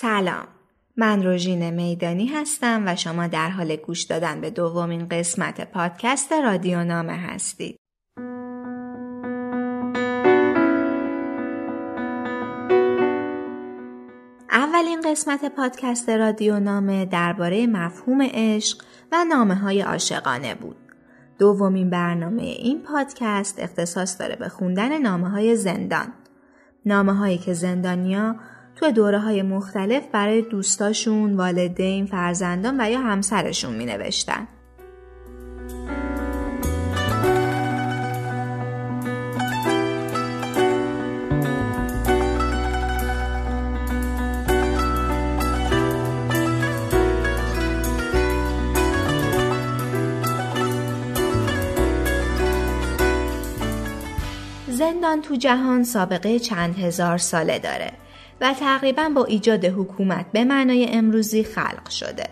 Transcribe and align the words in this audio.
سلام 0.00 0.46
من 0.96 1.22
روژین 1.22 1.70
میدانی 1.70 2.26
هستم 2.26 2.82
و 2.86 2.96
شما 2.96 3.26
در 3.26 3.50
حال 3.50 3.76
گوش 3.76 4.02
دادن 4.02 4.40
به 4.40 4.50
دومین 4.50 5.08
قسمت 5.08 5.70
پادکست 5.70 6.32
رادیو 6.32 6.84
نامه 6.84 7.12
هستید 7.12 7.76
اولین 14.50 15.00
قسمت 15.04 15.44
پادکست 15.56 16.08
رادیو 16.08 16.60
نامه 16.60 17.04
درباره 17.04 17.66
مفهوم 17.66 18.22
عشق 18.22 18.82
و 19.12 19.24
نامه 19.28 19.54
های 19.54 19.80
عاشقانه 19.80 20.54
بود. 20.54 20.76
دومین 21.38 21.90
برنامه 21.90 22.42
این 22.42 22.82
پادکست 22.82 23.58
اختصاص 23.58 24.20
داره 24.20 24.36
به 24.36 24.48
خوندن 24.48 24.98
نامه 24.98 25.30
های 25.30 25.56
زندان. 25.56 26.12
نامه 26.86 27.14
هایی 27.14 27.38
که 27.38 27.52
زندانیا 27.52 28.36
تو 28.76 28.90
دوره 28.90 29.18
های 29.18 29.42
مختلف 29.42 30.02
برای 30.12 30.42
دوستاشون، 30.42 31.36
والدین، 31.36 32.06
فرزندان 32.06 32.80
و 32.80 32.90
یا 32.90 33.00
همسرشون 33.00 33.74
می 33.74 33.86
نوشتن. 33.86 34.48
زندان 54.68 55.22
تو 55.22 55.36
جهان 55.36 55.84
سابقه 55.84 56.38
چند 56.38 56.78
هزار 56.78 57.18
ساله 57.18 57.58
داره 57.58 57.92
و 58.40 58.54
تقریبا 58.54 59.08
با 59.08 59.24
ایجاد 59.24 59.64
حکومت 59.64 60.26
به 60.32 60.44
معنای 60.44 60.86
امروزی 60.92 61.44
خلق 61.44 61.88
شده. 61.88 62.26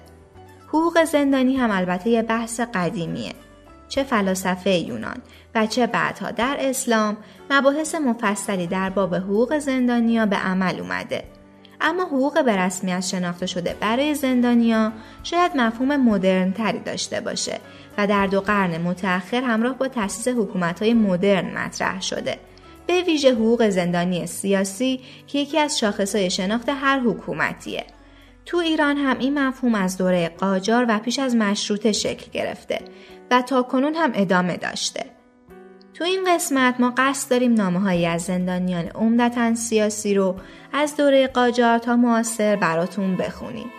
حقوق 0.69 1.05
زندانی 1.05 1.57
هم 1.57 1.71
البته 1.71 2.11
یه 2.11 2.23
بحث 2.23 2.61
قدیمیه. 2.61 3.33
چه 3.89 4.03
فلاسفه 4.03 4.71
یونان 4.71 5.17
و 5.55 5.67
چه 5.67 5.87
بعدها 5.87 6.31
در 6.31 6.57
اسلام 6.61 7.17
مباحث 7.51 7.95
مفصلی 7.95 8.67
در 8.67 8.91
باب 8.91 9.15
حقوق 9.15 9.59
زندانیا 9.59 10.27
به 10.27 10.37
عمل 10.37 10.81
اومده. 10.81 11.25
اما 11.81 12.03
حقوق 12.03 12.45
به 12.45 12.57
رسمیت 12.57 13.01
شناخته 13.01 13.47
شده 13.47 13.77
برای 13.81 14.15
زندانیا 14.15 14.93
شاید 15.23 15.57
مفهوم 15.57 15.97
مدرن 15.97 16.53
تری 16.53 16.79
داشته 16.79 17.21
باشه 17.21 17.61
و 17.99 18.07
در 18.07 18.27
دو 18.27 18.41
قرن 18.41 18.81
متأخر 18.81 19.43
همراه 19.43 19.79
با 19.79 19.89
تأسیس 19.89 20.29
حکومت‌های 20.29 20.95
مدرن 20.95 21.59
مطرح 21.59 22.01
شده 22.03 22.39
به 22.87 23.03
ویژه 23.03 23.33
حقوق 23.33 23.69
زندانی 23.69 24.27
سیاسی 24.27 25.01
که 25.27 25.39
یکی 25.39 25.59
از 25.59 25.79
شاخصهای 25.79 26.31
شناخت 26.31 26.69
هر 26.69 27.01
حکومتیه. 27.01 27.85
تو 28.47 28.57
ایران 28.57 28.97
هم 28.97 29.19
این 29.19 29.39
مفهوم 29.39 29.75
از 29.75 29.99
دوره 29.99 30.29
قاجار 30.29 30.87
و 30.89 30.99
پیش 30.99 31.19
از 31.19 31.37
مشروطه 31.37 31.93
شکل 31.93 32.31
گرفته 32.33 32.81
و 33.31 33.43
تا 33.43 33.63
کنون 33.63 33.95
هم 33.95 34.13
ادامه 34.15 34.57
داشته. 34.57 35.05
تو 35.95 36.05
این 36.05 36.35
قسمت 36.35 36.81
ما 36.81 36.95
قصد 36.97 37.31
داریم 37.31 37.55
نامه 37.55 37.81
هایی 37.81 38.07
از 38.07 38.23
زندانیان 38.23 38.85
عمدتا 38.85 39.55
سیاسی 39.55 40.15
رو 40.15 40.37
از 40.73 40.97
دوره 40.97 41.27
قاجار 41.27 41.79
تا 41.79 41.97
معاصر 41.97 42.57
براتون 42.57 43.17
بخونیم. 43.17 43.71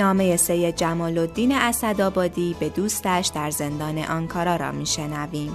نامه 0.00 0.36
سید 0.36 0.76
جمال 0.76 1.18
الدین 1.18 1.52
اسدآبادی 1.52 2.56
به 2.60 2.68
دوستش 2.68 3.30
در 3.34 3.50
زندان 3.50 3.98
آنکارا 3.98 4.56
را 4.56 4.72
میشنویم. 4.72 5.52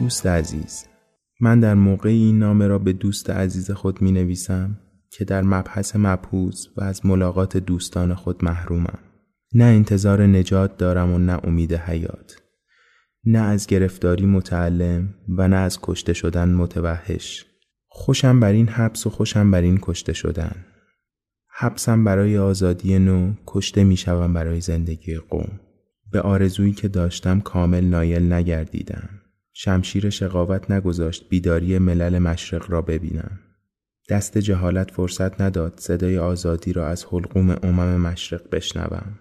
دوست 0.00 0.26
عزیز 0.26 0.84
من 1.40 1.60
در 1.60 1.74
موقع 1.74 2.08
این 2.08 2.38
نامه 2.38 2.66
را 2.66 2.78
به 2.78 2.92
دوست 2.92 3.30
عزیز 3.30 3.70
خود 3.70 4.02
می 4.02 4.12
نویسم 4.12 4.78
که 5.10 5.24
در 5.24 5.42
مبحث 5.42 5.96
مبهوز 5.96 6.68
و 6.76 6.84
از 6.84 7.06
ملاقات 7.06 7.56
دوستان 7.56 8.14
خود 8.14 8.44
محرومم 8.44 8.98
نه 9.54 9.64
انتظار 9.64 10.26
نجات 10.26 10.76
دارم 10.76 11.12
و 11.12 11.18
نه 11.18 11.40
امید 11.44 11.74
حیات 11.74 12.45
نه 13.26 13.38
از 13.38 13.66
گرفتاری 13.66 14.26
متعلم 14.26 15.14
و 15.28 15.48
نه 15.48 15.56
از 15.56 15.78
کشته 15.82 16.12
شدن 16.12 16.48
متوحش. 16.48 17.46
خوشم 17.88 18.40
بر 18.40 18.52
این 18.52 18.68
حبس 18.68 19.06
و 19.06 19.10
خوشم 19.10 19.50
بر 19.50 19.60
این 19.60 19.78
کشته 19.82 20.12
شدن. 20.12 20.64
حبسم 21.48 22.04
برای 22.04 22.38
آزادی 22.38 22.98
نو 22.98 23.32
کشته 23.46 23.84
می 23.84 23.96
شوم 23.96 24.32
برای 24.32 24.60
زندگی 24.60 25.16
قوم. 25.16 25.60
به 26.12 26.20
آرزویی 26.20 26.72
که 26.72 26.88
داشتم 26.88 27.40
کامل 27.40 27.84
نایل 27.84 28.32
نگردیدم. 28.32 29.08
شمشیر 29.52 30.10
شقاوت 30.10 30.70
نگذاشت 30.70 31.28
بیداری 31.28 31.78
ملل 31.78 32.18
مشرق 32.18 32.70
را 32.70 32.82
ببینم. 32.82 33.38
دست 34.08 34.38
جهالت 34.38 34.90
فرصت 34.90 35.40
نداد 35.40 35.74
صدای 35.76 36.18
آزادی 36.18 36.72
را 36.72 36.88
از 36.88 37.04
حلقوم 37.12 37.56
امم 37.62 38.00
مشرق 38.00 38.42
بشنوم. 38.52 39.18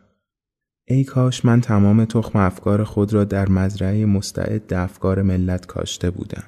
ای 0.88 1.04
کاش 1.04 1.46
من 1.46 1.62
تمام 1.62 2.06
تخم 2.06 2.40
افکار 2.40 2.84
خود 2.84 3.14
را 3.14 3.24
در 3.24 3.50
مزرعه 3.50 4.06
مستعد 4.06 4.74
افکار 4.74 5.22
ملت 5.22 5.66
کاشته 5.66 6.10
بودم. 6.10 6.44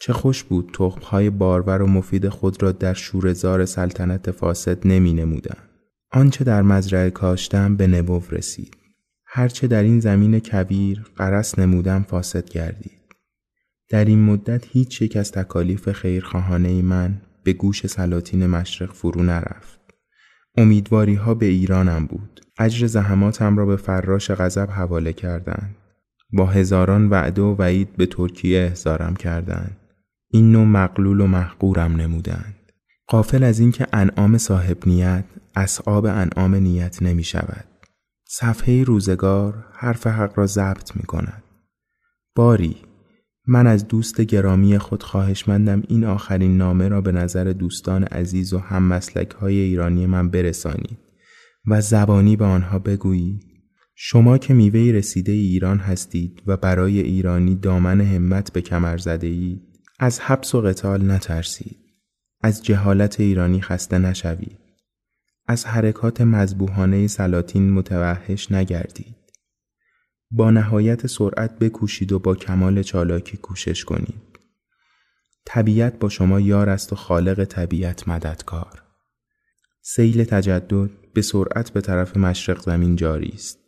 چه 0.00 0.12
خوش 0.12 0.44
بود 0.44 0.70
تخمهای 0.72 1.30
بارور 1.30 1.82
و 1.82 1.86
مفید 1.86 2.28
خود 2.28 2.62
را 2.62 2.72
در 2.72 2.94
شورزار 2.94 3.64
سلطنت 3.64 4.30
فاسد 4.30 4.86
نمی 4.86 5.14
نمودم. 5.14 5.56
آنچه 6.12 6.44
در 6.44 6.62
مزرعه 6.62 7.10
کاشتم 7.10 7.76
به 7.76 7.86
نبو 7.86 8.22
رسید. 8.30 8.76
هرچه 9.26 9.66
در 9.66 9.82
این 9.82 10.00
زمین 10.00 10.40
کبیر 10.40 11.04
قرس 11.16 11.58
نمودم 11.58 12.02
فاسد 12.02 12.50
گردید. 12.50 13.00
در 13.88 14.04
این 14.04 14.22
مدت 14.22 14.64
هیچ 14.66 15.02
یک 15.02 15.16
از 15.16 15.32
تکالیف 15.32 15.92
خیرخواهانه 15.92 16.82
من 16.82 17.20
به 17.44 17.52
گوش 17.52 17.86
سلاطین 17.86 18.46
مشرق 18.46 18.92
فرو 18.92 19.22
نرفت. 19.22 19.83
امیدواری 20.56 21.14
ها 21.14 21.34
به 21.34 21.46
ایرانم 21.46 22.06
بود. 22.06 22.40
اجر 22.58 22.86
زحماتم 22.86 23.56
را 23.56 23.66
به 23.66 23.76
فراش 23.76 24.30
غضب 24.30 24.70
حواله 24.70 25.12
کردند. 25.12 25.76
با 26.32 26.46
هزاران 26.46 27.08
وعده 27.08 27.42
و 27.42 27.56
وعید 27.58 27.96
به 27.96 28.06
ترکیه 28.06 28.60
احضارم 28.60 29.16
کردند. 29.16 29.76
این 30.30 30.52
نوع 30.52 30.64
مقلول 30.64 31.20
و 31.20 31.26
محقورم 31.26 31.96
نمودند. 31.96 32.54
قافل 33.06 33.42
از 33.42 33.60
اینکه 33.60 33.86
انعام 33.92 34.38
صاحب 34.38 34.78
نیت 34.86 35.24
اصحاب 35.54 36.04
انعام 36.04 36.54
نیت 36.54 37.02
نمی 37.02 37.24
شود. 37.24 37.64
صفحه 38.28 38.84
روزگار 38.84 39.64
حرف 39.72 40.06
حق 40.06 40.38
را 40.38 40.46
ضبط 40.46 40.96
می 40.96 41.02
کند. 41.02 41.42
باری 42.34 42.76
من 43.46 43.66
از 43.66 43.88
دوست 43.88 44.20
گرامی 44.20 44.78
خود 44.78 45.02
خواهشمندم 45.02 45.82
این 45.88 46.04
آخرین 46.04 46.56
نامه 46.56 46.88
را 46.88 47.00
به 47.00 47.12
نظر 47.12 47.44
دوستان 47.44 48.04
عزیز 48.04 48.52
و 48.52 48.58
هم 48.58 48.82
مسلک 48.82 49.30
های 49.30 49.58
ایرانی 49.58 50.06
من 50.06 50.28
برسانید 50.28 50.98
و 51.66 51.80
زبانی 51.80 52.36
به 52.36 52.44
آنها 52.44 52.78
بگویید. 52.78 53.42
شما 53.94 54.38
که 54.38 54.54
میوه 54.54 54.92
رسیده 54.92 55.32
ایران 55.32 55.78
هستید 55.78 56.42
و 56.46 56.56
برای 56.56 57.00
ایرانی 57.00 57.54
دامن 57.54 58.00
همت 58.00 58.52
به 58.52 58.60
کمر 58.60 58.96
زده 58.96 59.26
اید 59.26 59.62
از 59.98 60.20
حبس 60.20 60.54
و 60.54 60.60
قتال 60.60 61.10
نترسید. 61.10 61.76
از 62.40 62.64
جهالت 62.64 63.20
ایرانی 63.20 63.60
خسته 63.60 63.98
نشوید. 63.98 64.58
از 65.46 65.66
حرکات 65.66 66.20
مذبوحانه 66.20 67.06
سلاطین 67.06 67.72
متوحش 67.72 68.52
نگردید. 68.52 69.23
با 70.36 70.50
نهایت 70.50 71.06
سرعت 71.06 71.58
بکوشید 71.58 72.12
و 72.12 72.18
با 72.18 72.34
کمال 72.34 72.82
چالاکی 72.82 73.36
کوشش 73.36 73.84
کنید. 73.84 74.38
طبیعت 75.44 75.98
با 75.98 76.08
شما 76.08 76.40
یار 76.40 76.68
است 76.68 76.92
و 76.92 76.96
خالق 76.96 77.44
طبیعت 77.44 78.08
مددکار. 78.08 78.82
سیل 79.82 80.24
تجدد 80.24 80.90
به 81.14 81.22
سرعت 81.22 81.70
به 81.70 81.80
طرف 81.80 82.16
مشرق 82.16 82.60
زمین 82.62 82.96
جاری 82.96 83.32
است. 83.34 83.58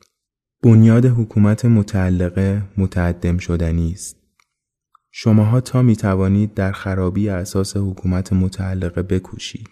بنیاد 0.62 1.04
حکومت 1.04 1.64
متعلقه 1.64 2.62
متعدم 2.76 3.38
شدنی 3.38 3.92
است. 3.92 4.16
شماها 5.10 5.60
تا 5.60 5.82
می 5.82 5.96
توانید 5.96 6.54
در 6.54 6.72
خرابی 6.72 7.28
اساس 7.28 7.76
حکومت 7.76 8.32
متعلقه 8.32 9.02
بکوشید. 9.02 9.68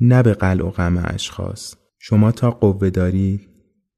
نه 0.00 0.22
به 0.22 0.34
قلع 0.34 0.64
و 0.64 0.70
غم 0.70 1.02
اشخاص. 1.04 1.74
شما 1.98 2.32
تا 2.32 2.50
قوه 2.50 2.90
دارید 2.90 3.51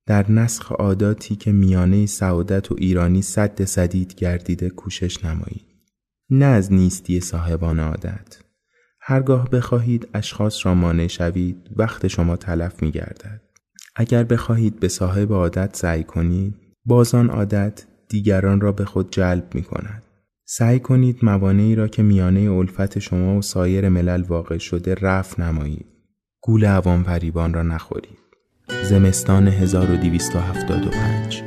در 0.07 0.33
نسخ 0.33 0.73
عاداتی 0.73 1.37
که 1.37 1.53
میانه 1.53 2.07
سعادت 2.07 2.73
و 2.73 2.75
ایرانی 2.79 3.23
صد 3.23 3.65
سدید 3.65 4.15
گردیده 4.15 4.71
کوشش 4.71 5.25
نمایید. 5.25 5.67
نه 6.31 6.45
از 6.45 6.73
نیستی 6.73 7.21
صاحبان 7.21 7.81
عادت. 7.81 8.39
هرگاه 9.01 9.51
بخواهید 9.51 10.09
اشخاص 10.15 10.67
را 10.67 10.75
مانع 10.75 11.07
شوید 11.07 11.71
وقت 11.77 12.07
شما 12.07 12.37
تلف 12.37 12.83
می 12.83 12.91
گردد. 12.91 13.41
اگر 13.97 14.25
بخواهید 14.25 14.81
به 14.81 14.89
صاحب 14.89 15.33
عادت 15.33 15.77
سعی 15.77 16.05
کنید 16.05 16.55
بازان 16.85 17.31
عادت 17.31 17.87
دیگران 18.09 18.61
را 18.61 18.73
به 18.73 18.85
خود 18.85 19.11
جلب 19.11 19.55
می 19.55 19.63
کند. 19.63 20.03
سعی 20.45 20.81
کنید 20.81 21.25
موانعی 21.25 21.75
را 21.75 21.89
که 21.89 22.03
میانه 22.03 22.51
الفت 22.51 22.99
شما 22.99 23.39
و 23.39 23.43
سایر 23.43 23.89
ملل 23.89 24.23
واقع 24.23 24.59
شده 24.59 24.95
رفع 24.95 25.43
نمایید. 25.43 25.87
گول 26.41 26.65
عوام 26.65 27.03
فریبان 27.03 27.55
را 27.55 27.63
نخورید. 27.63 28.24
زمستان 28.69 29.49
1275 29.49 31.43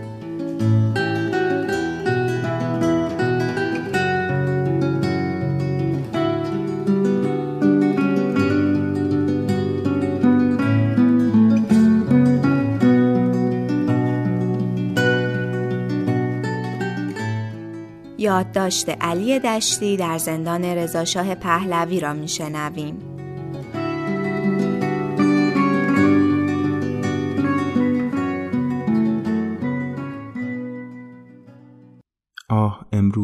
یادداشت 18.18 18.90
علی 18.90 19.40
دشتی 19.40 19.98
در 19.98 20.18
زندان 20.18 20.66
رضاشاه 20.66 21.36
پهلوی 21.36 22.00
را 22.00 22.14
میشنویم. 22.14 23.07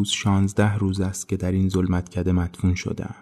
امروز 0.03 0.13
شانزده 0.13 0.75
روز 0.75 1.01
است 1.01 1.29
که 1.29 1.37
در 1.37 1.51
این 1.51 1.69
ظلمتکده 1.69 2.31
مدفون 2.31 2.75
شدم. 2.75 3.15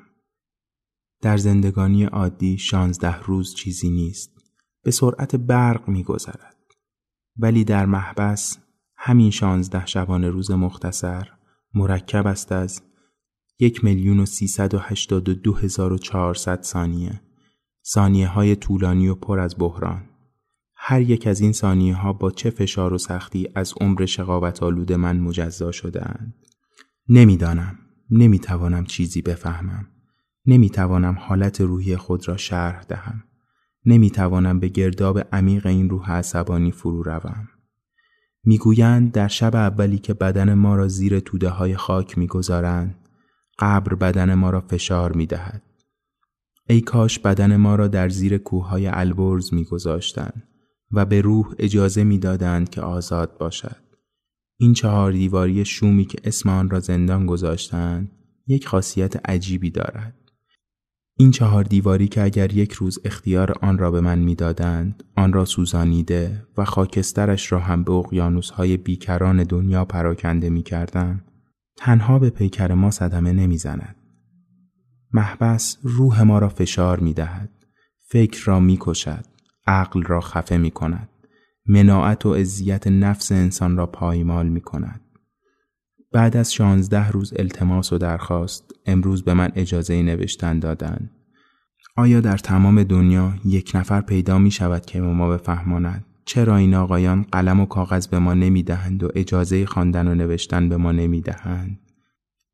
در 1.22 1.38
زندگانی 1.38 2.04
عادی 2.04 2.58
شانزده 2.58 3.22
روز 3.22 3.56
چیزی 3.56 3.90
نیست. 3.90 4.32
به 4.84 4.92
سرعت 4.92 5.36
برق 5.36 5.88
میگذرد. 5.88 6.58
ولی 7.38 7.64
در 7.64 7.86
محبس 7.86 8.58
همین 8.96 9.32
شانزده 9.32 9.86
شبانه 9.86 10.30
روز 10.30 10.52
مختصر 10.52 11.30
مرکب 11.74 12.28
است 12.28 12.52
از 12.52 12.82
یک 13.60 13.84
میلیون 13.84 14.20
و 14.20 14.26
سیصد 14.26 14.74
و 14.74 14.80
هشتاد 14.80 15.30
و 15.30 15.34
دو 15.34 15.54
هزار 15.54 15.94
و 15.94 15.98
چهارصد 15.98 16.62
ثانیه 16.64 17.22
ثانیه 17.86 18.28
های 18.28 18.56
طولانی 18.56 19.08
و 19.08 19.16
پر 19.16 19.40
از 19.40 19.56
بحران 19.60 20.10
هر 20.76 21.02
یک 21.02 21.28
از 21.28 21.42
این 21.42 21.52
ثانیه 21.52 21.96
ها 21.96 22.14
با 22.14 22.32
چه 22.32 22.50
فشار 22.50 22.94
و 22.94 22.98
سختی 22.98 23.50
از 23.56 23.74
عمر 23.82 24.06
شقابت 24.06 24.64
آلود 24.64 24.94
من 24.94 25.20
مجزا 25.20 25.72
شده 25.72 26.10
اند. 26.10 26.51
نمی‌دانم. 27.10 27.80
نمی‌توانم 28.12 28.86
چیزی 28.86 29.22
بفهمم. 29.22 29.88
نمی‌توانم 30.46 31.18
حالت 31.20 31.62
روحی 31.62 31.98
خود 31.98 32.28
را 32.28 32.38
شرح 32.38 32.84
دهم. 32.84 33.24
نمی‌توانم 33.86 34.60
به 34.60 34.68
گرداب 34.68 35.20
عمیق 35.32 35.66
این 35.66 35.90
روح 35.90 36.12
عصبانی 36.12 36.72
فرو 36.72 37.04
روم. 37.04 37.48
می‌گویند 38.44 39.12
در 39.12 39.28
شب 39.28 39.56
اولی 39.56 39.98
که 39.98 40.14
بدن 40.14 40.54
ما 40.54 40.76
را 40.76 40.88
زیر 40.88 41.20
توده 41.20 41.50
های 41.50 41.76
خاک 41.76 42.18
می‌گذارند 42.18 42.96
قبر 43.60 43.96
بدن 43.96 44.34
ما 44.34 44.50
را 44.50 44.62
فشار 44.62 45.14
می‌دهد. 45.14 45.62
ای 46.70 46.82
کاش 46.82 47.20
بدن 47.20 47.56
ما 47.56 47.76
را 47.76 47.88
در 47.88 48.10
زیر 48.10 48.38
کوههای 48.38 48.88
البرز 48.88 49.54
میگذاشتند 49.54 50.48
و 50.92 51.06
به 51.06 51.22
روح 51.22 51.54
اجازه 51.60 52.04
می‌دادند 52.04 52.70
که 52.70 52.82
آزاد 52.82 53.38
باشد. 53.38 53.91
این 54.62 54.74
چهار 54.74 55.12
دیواری 55.12 55.66
شومی 55.66 56.06
که 56.06 56.18
اسم 56.24 56.50
آن 56.50 56.70
را 56.70 56.80
زندان 56.80 57.26
گذاشتند 57.26 58.12
یک 58.48 58.68
خاصیت 58.68 59.30
عجیبی 59.30 59.70
دارد 59.70 60.16
این 61.18 61.32
چهار 61.32 61.64
دیواری 61.64 62.08
که 62.08 62.24
اگر 62.24 62.54
یک 62.54 62.72
روز 62.72 63.00
اختیار 63.06 63.52
آن 63.62 63.78
را 63.78 63.92
به 63.92 64.02
من 64.02 64.20
می‌دادند 64.20 65.04
آن 65.16 65.34
را 65.34 65.46
سوزانیده 65.46 66.46
و 66.58 66.66
خاکسترش 66.66 67.52
را 67.52 67.60
هم 67.60 67.84
به 67.84 67.92
اقیانوسهای 67.92 68.78
بیکران 68.78 69.44
دنیا 69.44 69.86
پراکنده 69.86 70.50
می 70.50 70.64
کردم. 70.64 71.22
تنها 71.78 72.20
به 72.20 72.30
پیکر 72.30 72.74
ما 72.74 72.92
صدمه 72.92 73.34
نمی‌زند. 73.34 73.96
محبس 75.14 75.78
روح 75.84 76.22
ما 76.22 76.40
را 76.40 76.50
فشار 76.50 77.00
می 77.00 77.14
دهد. 77.14 77.50
فکر 78.08 78.46
را 78.46 78.60
می 78.60 78.78
کشد. 78.80 79.26
عقل 79.68 80.04
را 80.04 80.22
خفه 80.22 80.58
می 80.58 80.72
کند. 80.72 81.10
مناعت 81.66 82.26
و 82.26 82.30
اذیت 82.30 82.88
نفس 82.88 83.32
انسان 83.32 83.78
را 83.78 83.86
پایمال 83.86 84.48
می 84.48 84.62
کند. 84.62 85.02
بعد 86.12 86.38
از 86.38 86.54
شانزده 86.54 87.10
روز 87.10 87.34
التماس 87.36 87.94
و 87.94 87.98
درخواست 87.98 88.72
امروز 88.86 89.24
به 89.24 89.34
من 89.34 89.52
اجازه 89.56 90.02
نوشتن 90.02 90.60
دادند. 90.60 91.12
آیا 91.98 92.22
در 92.22 92.38
تمام 92.38 92.84
دنیا 92.84 93.34
یک 93.46 93.72
نفر 93.76 94.02
پیدا 94.02 94.38
می 94.38 94.52
شود 94.52 94.86
که 94.86 95.02
به 95.02 95.08
ما 95.08 95.30
بفهماند 95.30 96.06
چرا 96.26 96.56
این 96.56 96.76
آقایان 96.76 97.26
قلم 97.32 97.60
و 97.60 97.66
کاغذ 97.66 98.08
به 98.08 98.20
ما 98.20 98.34
نمی 98.34 98.64
دهند 98.64 99.04
و 99.04 99.10
اجازه 99.16 99.66
خواندن 99.66 100.08
و 100.08 100.16
نوشتن 100.16 100.70
به 100.70 100.78
ما 100.78 100.92
نمی 100.92 101.22
دهند؟ 101.22 101.80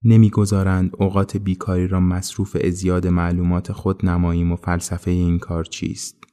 نمی‌گذارند 0.04 0.92
اوقات 1.00 1.38
بیکاری 1.38 1.88
را 1.88 2.00
مصروف 2.00 2.58
ازیاد 2.64 3.08
معلومات 3.08 3.72
خود 3.72 4.06
نماییم 4.06 4.52
و 4.52 4.56
فلسفه 4.56 5.12
این 5.12 5.40
کار 5.40 5.66
چیست؟ 5.66 6.27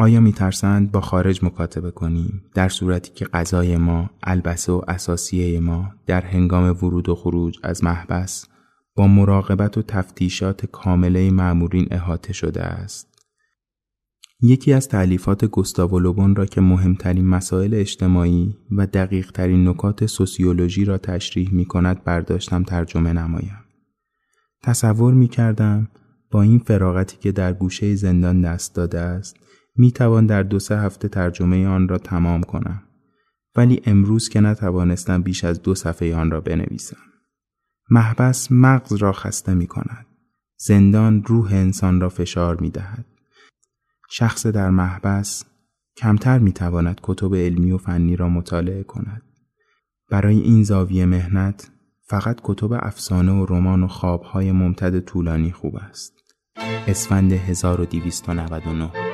آیا 0.00 0.20
میترسند 0.20 0.92
با 0.92 1.00
خارج 1.00 1.44
مکاتبه 1.44 1.90
کنیم 1.90 2.42
در 2.54 2.68
صورتی 2.68 3.12
که 3.14 3.24
غذای 3.24 3.76
ما 3.76 4.10
البسه 4.22 4.72
و 4.72 4.82
اساسیه 4.88 5.60
ما 5.60 5.92
در 6.06 6.20
هنگام 6.20 6.64
ورود 6.64 7.08
و 7.08 7.14
خروج 7.14 7.58
از 7.62 7.84
محبس 7.84 8.46
با 8.94 9.06
مراقبت 9.06 9.78
و 9.78 9.82
تفتیشات 9.82 10.66
کامله 10.66 11.30
معمورین 11.30 11.88
احاطه 11.90 12.32
شده 12.32 12.62
است 12.62 13.08
یکی 14.40 14.72
از 14.72 14.88
تعلیفات 14.88 15.44
گستاو 15.44 15.98
لوبون 15.98 16.36
را 16.36 16.46
که 16.46 16.60
مهمترین 16.60 17.26
مسائل 17.26 17.74
اجتماعی 17.74 18.56
و 18.70 18.86
دقیق 18.86 19.30
ترین 19.32 19.68
نکات 19.68 20.06
سوسیولوژی 20.06 20.84
را 20.84 20.98
تشریح 20.98 21.54
می 21.54 21.64
کند 21.64 22.04
برداشتم 22.04 22.62
ترجمه 22.62 23.12
نمایم. 23.12 23.58
تصور 24.62 25.14
می 25.14 25.28
کردم 25.28 25.88
با 26.30 26.42
این 26.42 26.58
فراغتی 26.58 27.16
که 27.16 27.32
در 27.32 27.52
گوشه 27.52 27.94
زندان 27.94 28.40
دست 28.40 28.74
داده 28.74 29.00
است 29.00 29.36
می 29.78 29.92
توان 29.92 30.26
در 30.26 30.42
دو 30.42 30.58
سه 30.58 30.78
هفته 30.78 31.08
ترجمه 31.08 31.66
آن 31.66 31.88
را 31.88 31.98
تمام 31.98 32.42
کنم. 32.42 32.82
ولی 33.56 33.82
امروز 33.86 34.28
که 34.28 34.40
نتوانستم 34.40 35.22
بیش 35.22 35.44
از 35.44 35.62
دو 35.62 35.74
صفحه 35.74 36.16
آن 36.16 36.30
را 36.30 36.40
بنویسم. 36.40 36.96
محبس 37.90 38.52
مغز 38.52 38.92
را 38.92 39.12
خسته 39.12 39.54
می 39.54 39.66
کند 39.66 40.06
زندان 40.56 41.24
روح 41.24 41.52
انسان 41.52 42.00
را 42.00 42.08
فشار 42.08 42.60
می 42.60 42.70
دهد 42.70 43.04
شخص 44.10 44.46
در 44.46 44.70
محبس 44.70 45.44
کمتر 45.96 46.38
می 46.38 46.52
تواند 46.52 47.00
کتب 47.02 47.34
علمی 47.34 47.72
و 47.72 47.78
فنی 47.78 48.16
را 48.16 48.28
مطالعه 48.28 48.82
کند. 48.82 49.22
برای 50.10 50.40
این 50.40 50.64
زاویه 50.64 51.06
مهنت 51.06 51.70
فقط 52.06 52.40
کتب 52.44 52.72
افسانه 52.72 53.32
و 53.32 53.46
رمان 53.46 53.82
و 53.82 53.88
خوابهای 53.88 54.52
ممتد 54.52 55.00
طولانی 55.00 55.52
خوب 55.52 55.76
است. 55.76 56.12
اسفند 56.86 57.32
1299 57.32 59.07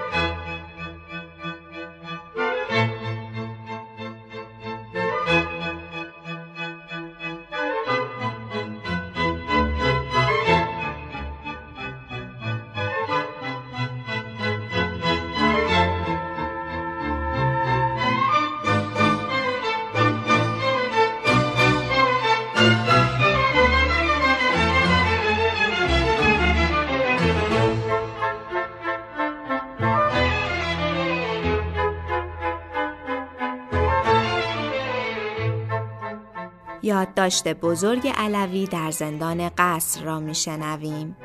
یادداشت 37.16 37.48
بزرگ 37.48 38.08
علوی 38.14 38.66
در 38.66 38.90
زندان 38.90 39.50
قصر 39.58 40.04
را 40.04 40.20
میشنویم. 40.20 41.16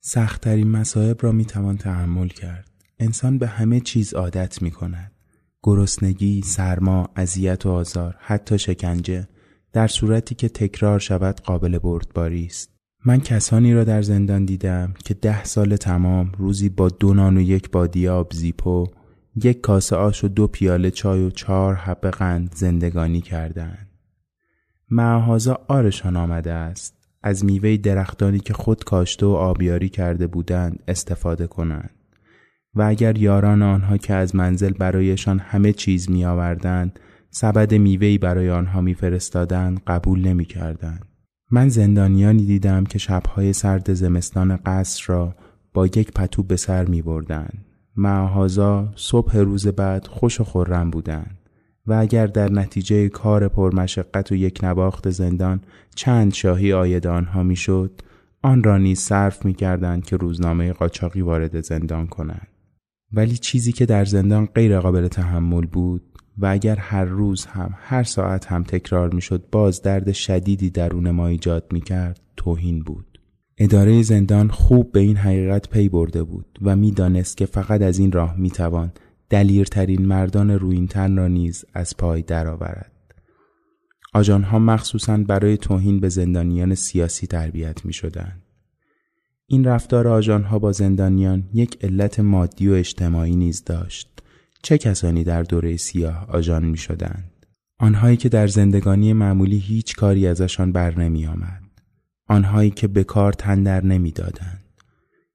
سختترین 0.00 0.68
مصائب 0.70 1.16
را 1.20 1.32
می 1.32 1.44
توان 1.44 1.76
تحمل 1.76 2.28
کرد. 2.28 2.70
انسان 2.98 3.38
به 3.38 3.46
همه 3.46 3.80
چیز 3.80 4.14
عادت 4.14 4.62
می 4.62 4.70
کند. 4.70 5.12
گرسنگی، 5.62 6.42
سرما، 6.42 7.08
اذیت 7.16 7.66
و 7.66 7.70
آزار، 7.70 8.16
حتی 8.18 8.58
شکنجه 8.58 9.28
در 9.72 9.86
صورتی 9.86 10.34
که 10.34 10.48
تکرار 10.48 10.98
شود 10.98 11.40
قابل 11.40 11.78
بردباری 11.78 12.46
است. 12.46 12.71
من 13.04 13.20
کسانی 13.20 13.74
را 13.74 13.84
در 13.84 14.02
زندان 14.02 14.44
دیدم 14.44 14.94
که 15.04 15.14
ده 15.14 15.44
سال 15.44 15.76
تمام 15.76 16.32
روزی 16.38 16.68
با 16.68 16.88
دو 16.88 17.14
نان 17.14 17.36
و 17.36 17.40
یک 17.40 17.70
بادی 17.70 18.08
آب 18.08 18.32
زیپو 18.32 18.86
یک 19.36 19.60
کاسه 19.60 19.96
آش 19.96 20.24
و 20.24 20.28
دو 20.28 20.46
پیاله 20.46 20.90
چای 20.90 21.24
و 21.24 21.30
چهار 21.30 21.74
حبه 21.74 22.10
قند 22.10 22.54
زندگانی 22.54 23.20
کردند. 23.20 23.88
معهازا 24.90 25.60
آرشان 25.68 26.16
آمده 26.16 26.52
است. 26.52 26.94
از 27.22 27.44
میوه 27.44 27.76
درختانی 27.76 28.38
که 28.38 28.52
خود 28.54 28.84
کاشته 28.84 29.26
و 29.26 29.30
آبیاری 29.30 29.88
کرده 29.88 30.26
بودند 30.26 30.82
استفاده 30.88 31.46
کنند. 31.46 31.90
و 32.74 32.82
اگر 32.82 33.18
یاران 33.18 33.62
آنها 33.62 33.96
که 33.96 34.14
از 34.14 34.36
منزل 34.36 34.72
برایشان 34.72 35.38
همه 35.38 35.72
چیز 35.72 36.10
می 36.10 36.24
آوردند 36.24 37.00
سبد 37.30 37.74
میوهی 37.74 38.18
برای 38.18 38.50
آنها 38.50 38.80
میفرستادند 38.80 39.80
قبول 39.86 40.28
نمی 40.28 40.44
کردند. 40.44 41.11
من 41.54 41.68
زندانیانی 41.68 42.44
دیدم 42.44 42.84
که 42.84 42.98
شبهای 42.98 43.52
سرد 43.52 43.94
زمستان 43.94 44.56
قصر 44.56 45.04
را 45.06 45.34
با 45.74 45.86
یک 45.86 46.12
پتو 46.12 46.42
به 46.42 46.56
سر 46.56 46.84
می 46.84 47.02
بردن. 47.02 47.50
معهازا 47.96 48.92
صبح 48.96 49.36
روز 49.36 49.66
بعد 49.66 50.06
خوش 50.06 50.40
و 50.40 50.44
خورم 50.44 50.90
بودند 50.90 51.38
و 51.86 51.92
اگر 51.92 52.26
در 52.26 52.52
نتیجه 52.52 53.08
کار 53.08 53.48
پرمشقت 53.48 54.32
و 54.32 54.34
یک 54.34 54.64
نواخت 54.64 55.10
زندان 55.10 55.60
چند 55.94 56.34
شاهی 56.34 56.72
آید 56.72 57.06
آنها 57.06 57.42
می‌شد 57.42 58.00
آن 58.42 58.62
را 58.62 58.78
نیز 58.78 59.00
صرف 59.00 59.44
می 59.44 59.54
کردند 59.54 60.04
که 60.04 60.16
روزنامه 60.16 60.72
قاچاقی 60.72 61.20
وارد 61.20 61.60
زندان 61.60 62.06
کنند. 62.06 62.48
ولی 63.12 63.36
چیزی 63.36 63.72
که 63.72 63.86
در 63.86 64.04
زندان 64.04 64.46
غیر 64.46 64.80
قابل 64.80 65.08
تحمل 65.08 65.66
بود 65.66 66.02
و 66.38 66.46
اگر 66.46 66.76
هر 66.76 67.04
روز 67.04 67.46
هم 67.46 67.74
هر 67.78 68.02
ساعت 68.02 68.46
هم 68.46 68.62
تکرار 68.62 69.14
می‌شد 69.14 69.44
باز 69.52 69.82
درد 69.82 70.12
شدیدی 70.12 70.70
درون 70.70 71.10
ما 71.10 71.26
ایجاد 71.26 71.66
می 71.72 71.80
کرد 71.80 72.20
توهین 72.36 72.82
بود. 72.82 73.20
اداره 73.58 74.02
زندان 74.02 74.48
خوب 74.48 74.92
به 74.92 75.00
این 75.00 75.16
حقیقت 75.16 75.68
پی 75.68 75.88
برده 75.88 76.22
بود 76.22 76.58
و 76.62 76.76
می‌دانست 76.76 77.36
که 77.36 77.46
فقط 77.46 77.82
از 77.82 77.98
این 77.98 78.12
راه 78.12 78.36
می‌توان 78.36 78.92
دلیرترین 79.30 80.06
مردان 80.06 80.50
روینتن 80.50 81.16
را 81.16 81.28
نیز 81.28 81.64
از 81.74 81.96
پای 81.96 82.22
درآورد. 82.22 82.92
آجانها 84.14 84.58
مخصوصا 84.58 85.16
برای 85.16 85.56
توهین 85.56 86.00
به 86.00 86.08
زندانیان 86.08 86.74
سیاسی 86.74 87.26
تربیت 87.26 87.84
می 87.84 87.92
شدن. 87.92 88.42
این 89.46 89.64
رفتار 89.64 90.08
آجانها 90.08 90.58
با 90.58 90.72
زندانیان 90.72 91.44
یک 91.54 91.84
علت 91.84 92.20
مادی 92.20 92.68
و 92.68 92.72
اجتماعی 92.72 93.36
نیز 93.36 93.64
داشت. 93.64 94.11
چه 94.62 94.78
کسانی 94.78 95.24
در 95.24 95.42
دوره 95.42 95.76
سیاه 95.76 96.26
آژان 96.30 96.64
می 96.64 96.76
شدند؟ 96.76 97.46
آنهایی 97.78 98.16
که 98.16 98.28
در 98.28 98.46
زندگانی 98.46 99.12
معمولی 99.12 99.58
هیچ 99.58 99.96
کاری 99.96 100.26
ازشان 100.26 100.72
بر 100.72 100.98
نمی 101.00 101.26
آمد. 101.26 101.62
آنهایی 102.28 102.70
که 102.70 102.88
به 102.88 103.04
کار 103.04 103.32
تندر 103.32 103.84
نمی 103.84 104.10
دادند. 104.12 104.64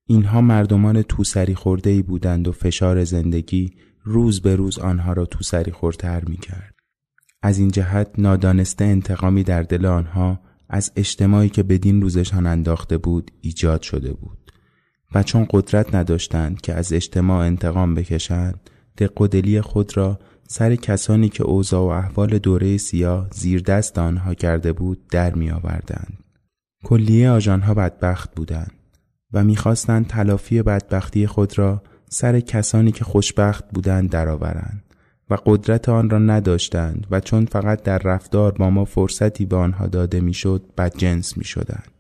اینها 0.06 0.42
مردمان 0.42 1.02
توسری 1.02 1.56
خورده 1.56 1.90
ای 1.90 2.02
بودند 2.02 2.48
و 2.48 2.52
فشار 2.52 3.04
زندگی 3.04 3.74
روز 4.04 4.42
به 4.42 4.56
روز 4.56 4.80
آنها 4.80 5.14
را 5.14 5.26
توسری 5.26 5.72
خورتر 5.72 6.24
می 6.26 6.38
کرد. 6.38 6.76
از 7.42 7.60
این 7.60 7.72
جهت 7.72 8.10
نادانسته 8.18 8.86
انتقامی 8.86 9.44
در 9.44 9.64
دل 9.64 9.86
آنها 9.86 10.40
از 10.70 10.92
اجتماعی 10.96 11.50
که 11.50 11.64
بدین 11.64 12.02
روزشان 12.02 12.46
انداخته 12.46 12.98
بود 12.98 13.32
ایجاد 13.42 13.82
شده 13.82 14.14
بود 14.14 14.52
و 15.16 15.24
چون 15.24 15.48
قدرت 15.50 15.96
نداشتند 15.96 16.62
که 16.62 16.74
از 16.74 16.94
اجتماع 16.94 17.46
انتقام 17.46 17.96
بکشند 17.96 18.70
دق 18.98 19.62
خود 19.62 19.98
را 19.98 20.20
سر 20.48 20.76
کسانی 20.76 21.30
که 21.30 21.44
اوضاع 21.44 21.82
و 21.82 21.88
احوال 21.88 22.38
دوره 22.38 22.78
سیاه 22.78 23.28
زیر 23.32 23.62
دست 23.62 24.00
آنها 24.00 24.34
کرده 24.34 24.74
بود 24.74 25.08
در 25.08 25.34
می 25.34 25.52
آوردند. 25.52 26.18
کلیه 26.84 27.30
آژانها 27.30 27.74
بدبخت 27.74 28.36
بودند 28.36 28.72
و 29.34 29.44
می‌خواستند 29.44 30.08
تلافی 30.08 30.62
بدبختی 30.62 31.28
خود 31.28 31.58
را 31.58 31.84
سر 32.10 32.40
کسانی 32.40 32.92
که 32.92 33.04
خوشبخت 33.04 33.72
بودند 33.72 34.10
درآورند 34.10 34.84
و 35.30 35.38
قدرت 35.46 35.90
آن 35.90 36.10
را 36.10 36.20
نداشتند 36.20 37.08
و 37.12 37.20
چون 37.20 37.46
فقط 37.46 37.84
در 37.84 37.98
رفتار 37.98 38.52
با 38.52 38.70
ما 38.70 38.86
فرصتی 38.86 39.46
به 39.46 39.56
آنها 39.56 39.88
داده 39.88 40.20
می‌شد 40.20 40.64
بدجنس 40.78 41.38
می‌شدند 41.38 41.92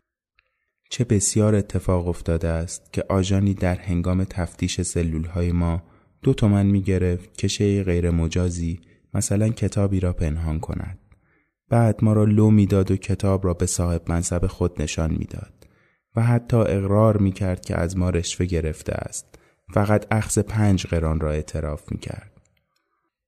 چه 0.90 1.04
بسیار 1.04 1.56
اتفاق 1.56 2.08
افتاده 2.08 2.48
است 2.48 2.94
که 2.94 3.04
آژانی 3.10 3.54
در 3.54 3.76
هنگام 3.76 4.24
تفتیش 4.24 4.82
سلول 4.82 5.26
های 5.26 5.52
ما 5.52 5.84
دو 6.22 6.34
تومن 6.34 6.66
می 6.66 6.82
گرفت 6.82 7.38
که 7.38 7.48
شی 7.48 7.84
غیر 7.84 8.12
مجازی 8.12 8.80
مثلا 9.14 9.50
کتابی 9.50 10.00
را 10.00 10.14
پنهان 10.14 10.60
کند. 10.60 11.00
بعد 11.70 12.04
ما 12.04 12.14
را 12.14 12.24
لو 12.24 12.52
می‌داد 12.52 12.92
و 12.92 12.98
کتاب 12.98 13.46
را 13.46 13.54
به 13.54 13.66
صاحب 13.66 14.02
منصب 14.08 14.48
خود 14.48 14.82
نشان 14.82 15.12
می‌داد 15.12 15.68
و 16.16 16.24
حتی 16.24 16.58
اقرار 16.58 17.18
می 17.18 17.32
کرد 17.32 17.66
که 17.66 17.76
از 17.80 17.98
ما 17.98 18.10
رشوه 18.10 18.46
گرفته 18.46 18.94
است. 18.94 19.40
فقط 19.74 20.06
اخذ 20.12 20.40
پنج 20.40 20.86
قران 20.86 21.20
را 21.20 21.32
اعتراف 21.32 21.92
می 21.92 21.98
کرد. 21.98 22.32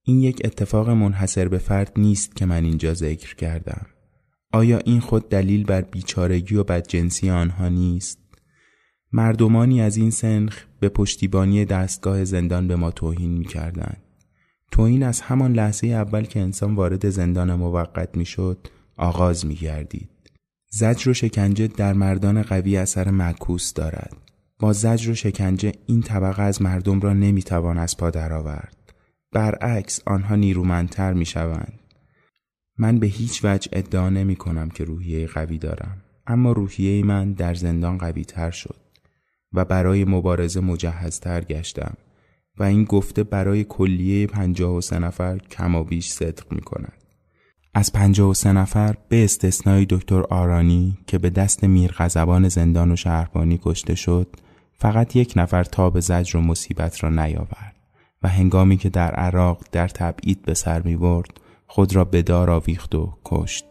این 0.03 0.19
یک 0.19 0.41
اتفاق 0.45 0.89
منحصر 0.89 1.47
به 1.47 1.57
فرد 1.57 1.91
نیست 1.97 2.35
که 2.35 2.45
من 2.45 2.63
اینجا 2.63 2.93
ذکر 2.93 3.35
کردم. 3.35 3.85
آیا 4.51 4.77
این 4.77 4.99
خود 4.99 5.29
دلیل 5.29 5.63
بر 5.63 5.81
بیچارگی 5.81 6.55
و 6.55 6.63
بدجنسی 6.63 7.29
آنها 7.29 7.69
نیست؟ 7.69 8.19
مردمانی 9.11 9.81
از 9.81 9.97
این 9.97 10.11
سنخ 10.11 10.65
به 10.79 10.89
پشتیبانی 10.89 11.65
دستگاه 11.65 12.23
زندان 12.23 12.67
به 12.67 12.75
ما 12.75 12.91
توهین 12.91 13.31
می 13.31 13.45
کردن. 13.45 13.93
توهین 14.71 15.03
از 15.03 15.21
همان 15.21 15.53
لحظه 15.53 15.87
اول 15.87 16.23
که 16.23 16.39
انسان 16.39 16.75
وارد 16.75 17.09
زندان 17.09 17.55
موقت 17.55 18.17
می 18.17 18.25
شد 18.25 18.67
آغاز 18.97 19.45
می 19.45 19.55
گردید. 19.55 20.09
زجر 20.71 21.09
و 21.09 21.13
شکنجه 21.13 21.67
در 21.67 21.93
مردان 21.93 22.41
قوی 22.41 22.77
اثر 22.77 23.11
معکوس 23.11 23.73
دارد. 23.73 24.17
با 24.59 24.73
زجر 24.73 25.11
و 25.11 25.15
شکنجه 25.15 25.71
این 25.85 26.01
طبقه 26.01 26.41
از 26.41 26.61
مردم 26.61 26.99
را 26.99 27.13
نمی 27.13 27.43
توان 27.43 27.77
از 27.77 27.97
پا 27.97 28.09
درآورد. 28.09 28.93
برعکس 29.31 30.01
آنها 30.05 30.35
نیرومندتر 30.35 31.13
می 31.13 31.25
شوند. 31.25 31.79
من 32.77 32.99
به 32.99 33.07
هیچ 33.07 33.41
وجه 33.43 33.69
ادعا 33.73 34.09
نمی 34.09 34.35
کنم 34.35 34.69
که 34.69 34.83
روحیه 34.83 35.27
قوی 35.27 35.57
دارم 35.57 35.97
اما 36.27 36.51
روحیه 36.51 37.05
من 37.05 37.33
در 37.33 37.53
زندان 37.53 37.97
قوی 37.97 38.25
تر 38.25 38.51
شد. 38.51 38.88
و 39.53 39.65
برای 39.65 40.05
مبارزه 40.05 40.59
مجهزتر 40.59 41.41
گشتم 41.41 41.93
و 42.57 42.63
این 42.63 42.83
گفته 42.83 43.23
برای 43.23 43.63
کلیه 43.63 44.27
پنجاه 44.27 44.75
و 44.75 44.81
سه 44.81 44.99
نفر 44.99 45.37
کم 45.37 45.75
و 45.75 45.83
بیش 45.83 46.09
صدق 46.09 46.51
می 46.51 46.61
کند. 46.61 46.93
از 47.73 47.93
پنجاه 47.93 48.29
و 48.29 48.33
سه 48.33 48.51
نفر 48.51 48.95
به 49.09 49.23
استثنای 49.23 49.85
دکتر 49.89 50.23
آرانی 50.29 50.97
که 51.07 51.17
به 51.17 51.29
دست 51.29 51.63
میر 51.63 51.91
غزبان 51.97 52.49
زندان 52.49 52.91
و 52.91 52.95
شهربانی 52.95 53.59
کشته 53.63 53.95
شد 53.95 54.27
فقط 54.73 55.15
یک 55.15 55.33
نفر 55.35 55.63
تاب 55.63 55.99
زجر 55.99 56.37
و 56.37 56.41
مصیبت 56.41 57.03
را 57.03 57.09
نیاورد 57.09 57.75
و 58.23 58.27
هنگامی 58.27 58.77
که 58.77 58.89
در 58.89 59.11
عراق 59.11 59.63
در 59.71 59.87
تبعید 59.87 60.41
به 60.41 60.53
سر 60.53 60.81
می 60.81 60.97
برد 60.97 61.29
خود 61.67 61.95
را 61.95 62.05
به 62.05 62.21
دار 62.21 62.49
آویخت 62.49 62.95
و 62.95 63.13
کشت 63.25 63.65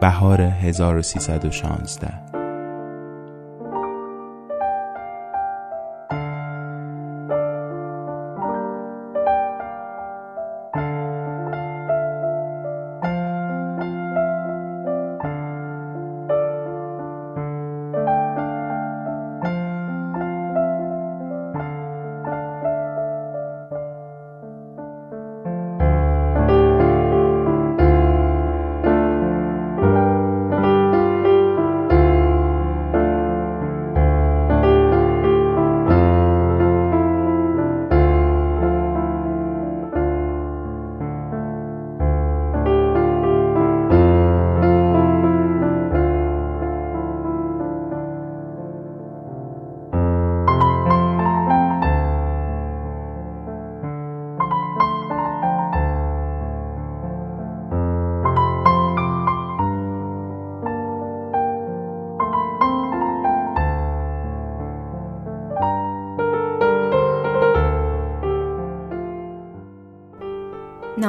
بهار 0.00 0.40
1316 0.40 2.27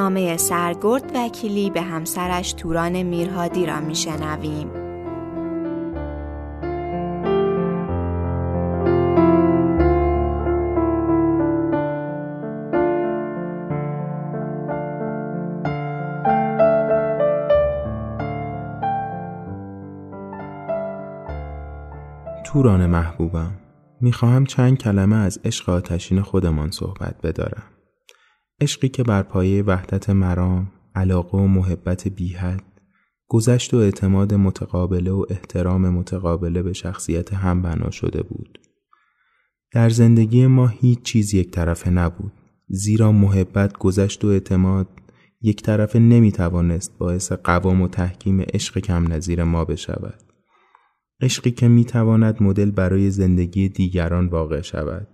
نامه 0.00 0.36
سرگرد 0.36 1.12
وکیلی 1.14 1.70
به 1.70 1.82
همسرش 1.82 2.52
توران 2.52 3.02
میرهادی 3.02 3.66
را 3.66 3.80
میشنویم. 3.80 4.70
توران 22.44 22.86
محبوبم 22.86 23.52
می‌خواهم 24.00 24.46
چند 24.46 24.78
کلمه 24.78 25.16
از 25.16 25.40
عشق 25.44 25.68
آتشین 25.68 26.22
خودمان 26.22 26.70
صحبت 26.70 27.14
بدارم 27.22 27.79
عشقی 28.60 28.88
که 28.88 29.02
بر 29.02 29.22
پایه 29.22 29.62
وحدت 29.62 30.10
مرام 30.10 30.72
علاقه 30.94 31.38
و 31.38 31.46
محبت 31.46 32.08
بیحد 32.08 32.62
گذشت 33.28 33.74
و 33.74 33.76
اعتماد 33.76 34.34
متقابله 34.34 35.10
و 35.10 35.24
احترام 35.30 35.88
متقابله 35.88 36.62
به 36.62 36.72
شخصیت 36.72 37.34
هم 37.34 37.62
بنا 37.62 37.90
شده 37.90 38.22
بود. 38.22 38.58
در 39.72 39.88
زندگی 39.88 40.46
ما 40.46 40.66
هیچ 40.66 41.02
چیز 41.02 41.34
یک 41.34 41.50
طرفه 41.50 41.90
نبود. 41.90 42.32
زیرا 42.68 43.12
محبت 43.12 43.78
گذشت 43.78 44.24
و 44.24 44.28
اعتماد 44.28 44.88
یک 45.42 45.62
طرفه 45.62 45.98
نمی 45.98 46.32
توانست 46.32 46.98
باعث 46.98 47.32
قوام 47.32 47.82
و 47.82 47.88
تحکیم 47.88 48.40
عشق 48.40 48.78
کم 48.78 49.12
نظیر 49.12 49.44
ما 49.44 49.64
بشود. 49.64 50.22
عشقی 51.22 51.50
که 51.50 51.68
می 51.68 51.84
تواند 51.84 52.42
مدل 52.42 52.70
برای 52.70 53.10
زندگی 53.10 53.68
دیگران 53.68 54.26
واقع 54.26 54.60
شود. 54.60 55.08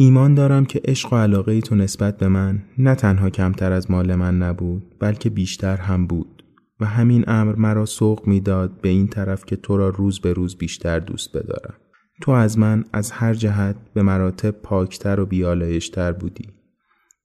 ایمان 0.00 0.34
دارم 0.34 0.64
که 0.64 0.80
عشق 0.84 1.12
و 1.12 1.16
علاقه 1.16 1.60
تو 1.60 1.74
نسبت 1.74 2.18
به 2.18 2.28
من 2.28 2.62
نه 2.78 2.94
تنها 2.94 3.30
کمتر 3.30 3.72
از 3.72 3.90
مال 3.90 4.14
من 4.14 4.38
نبود 4.38 4.94
بلکه 5.00 5.30
بیشتر 5.30 5.76
هم 5.76 6.06
بود 6.06 6.44
و 6.80 6.86
همین 6.86 7.24
امر 7.26 7.54
مرا 7.54 7.84
سوق 7.84 8.26
می‌داد 8.26 8.80
به 8.80 8.88
این 8.88 9.06
طرف 9.06 9.44
که 9.44 9.56
تو 9.56 9.76
را 9.76 9.88
روز 9.88 10.20
به 10.20 10.32
روز 10.32 10.56
بیشتر 10.56 10.98
دوست 10.98 11.36
بدارم. 11.36 11.74
تو 12.22 12.30
از 12.30 12.58
من 12.58 12.84
از 12.92 13.10
هر 13.10 13.34
جهت 13.34 13.76
به 13.94 14.02
مراتب 14.02 14.50
پاکتر 14.50 15.20
و 15.20 15.26
بیالایشتر 15.26 16.12
بودی. 16.12 16.48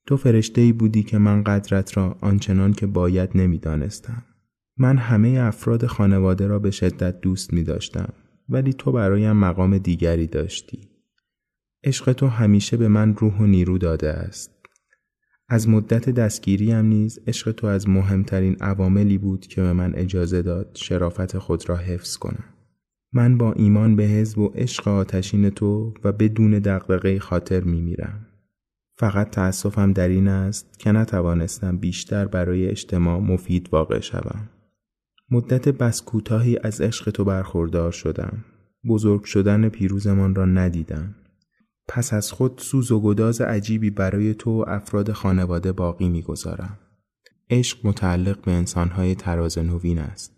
تو 0.07 0.17
فرشته 0.17 0.73
بودی 0.73 1.03
که 1.03 1.17
من 1.17 1.43
قدرت 1.43 1.97
را 1.97 2.17
آنچنان 2.21 2.73
که 2.73 2.87
باید 2.87 3.29
نمی‌دانستم. 3.35 4.23
من 4.77 4.97
همه 4.97 5.39
افراد 5.41 5.85
خانواده 5.85 6.47
را 6.47 6.59
به 6.59 6.71
شدت 6.71 7.21
دوست 7.21 7.53
می 7.53 7.63
داشتم 7.63 8.13
ولی 8.49 8.73
تو 8.73 8.91
برایم 8.91 9.31
مقام 9.31 9.77
دیگری 9.77 10.27
داشتی. 10.27 10.92
عشق 11.83 12.13
تو 12.13 12.27
همیشه 12.27 12.77
به 12.77 12.87
من 12.87 13.15
روح 13.15 13.37
و 13.37 13.45
نیرو 13.45 13.77
داده 13.77 14.09
است. 14.09 14.51
از 15.49 15.69
مدت 15.69 16.09
دستگیریم 16.09 16.85
نیز 16.85 17.19
عشق 17.27 17.51
تو 17.51 17.67
از 17.67 17.89
مهمترین 17.89 18.55
عواملی 18.61 19.17
بود 19.17 19.47
که 19.47 19.61
به 19.61 19.73
من 19.73 19.95
اجازه 19.95 20.41
داد 20.41 20.71
شرافت 20.73 21.37
خود 21.37 21.69
را 21.69 21.77
حفظ 21.77 22.17
کنم. 22.17 22.43
من 23.13 23.37
با 23.37 23.53
ایمان 23.53 23.95
به 23.95 24.03
حزب 24.03 24.39
و 24.39 24.47
عشق 24.47 24.87
آتشین 24.87 25.49
تو 25.49 25.93
و 26.03 26.11
بدون 26.11 26.51
دقدقه 26.51 27.19
خاطر 27.19 27.61
می 27.63 27.81
میرم. 27.81 28.27
فقط 28.95 29.29
تأسفم 29.29 29.93
در 29.93 30.07
این 30.07 30.27
است 30.27 30.79
که 30.79 30.91
نتوانستم 30.91 31.77
بیشتر 31.77 32.25
برای 32.25 32.67
اجتماع 32.67 33.19
مفید 33.19 33.69
واقع 33.71 33.99
شوم. 33.99 34.49
مدت 35.31 35.69
بس 35.69 36.01
کوتاهی 36.01 36.57
از 36.63 36.81
عشق 36.81 37.11
تو 37.11 37.23
برخوردار 37.23 37.91
شدم 37.91 38.45
بزرگ 38.87 39.23
شدن 39.23 39.69
پیروزمان 39.69 40.35
را 40.35 40.45
ندیدم 40.45 41.15
پس 41.87 42.13
از 42.13 42.31
خود 42.31 42.59
سوز 42.63 42.91
و 42.91 43.01
گداز 43.01 43.41
عجیبی 43.41 43.89
برای 43.89 44.33
تو 44.33 44.51
و 44.51 44.65
افراد 44.67 45.11
خانواده 45.11 45.71
باقی 45.71 46.09
می‌گذارم. 46.09 46.79
عشق 47.49 47.87
متعلق 47.87 48.41
به 48.41 48.51
انسانهای 48.51 49.15
تراز 49.15 49.57
نوین 49.57 49.99
است. 49.99 50.31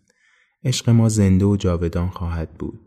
عشق 0.64 0.90
ما 0.90 1.10
زنده 1.10 1.46
و 1.46 1.56
جاودان 1.56 2.10
خواهد 2.10 2.54
بود. 2.54 2.80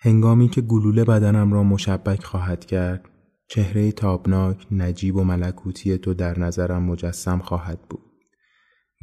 هنگامی 0.00 0.48
که 0.48 0.60
گلوله 0.60 1.04
بدنم 1.04 1.52
را 1.52 1.62
مشبک 1.62 2.24
خواهد 2.24 2.64
کرد 2.64 3.08
چهره 3.48 3.92
تابناک 3.92 4.66
نجیب 4.70 5.16
و 5.16 5.24
ملکوتی 5.24 5.98
تو 5.98 6.14
در 6.14 6.38
نظرم 6.38 6.82
مجسم 6.82 7.38
خواهد 7.38 7.80
بود 7.90 8.12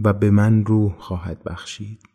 و 0.03 0.13
به 0.13 0.31
من 0.31 0.65
روح 0.65 0.95
خواهد 0.97 1.43
بخشید. 1.43 2.14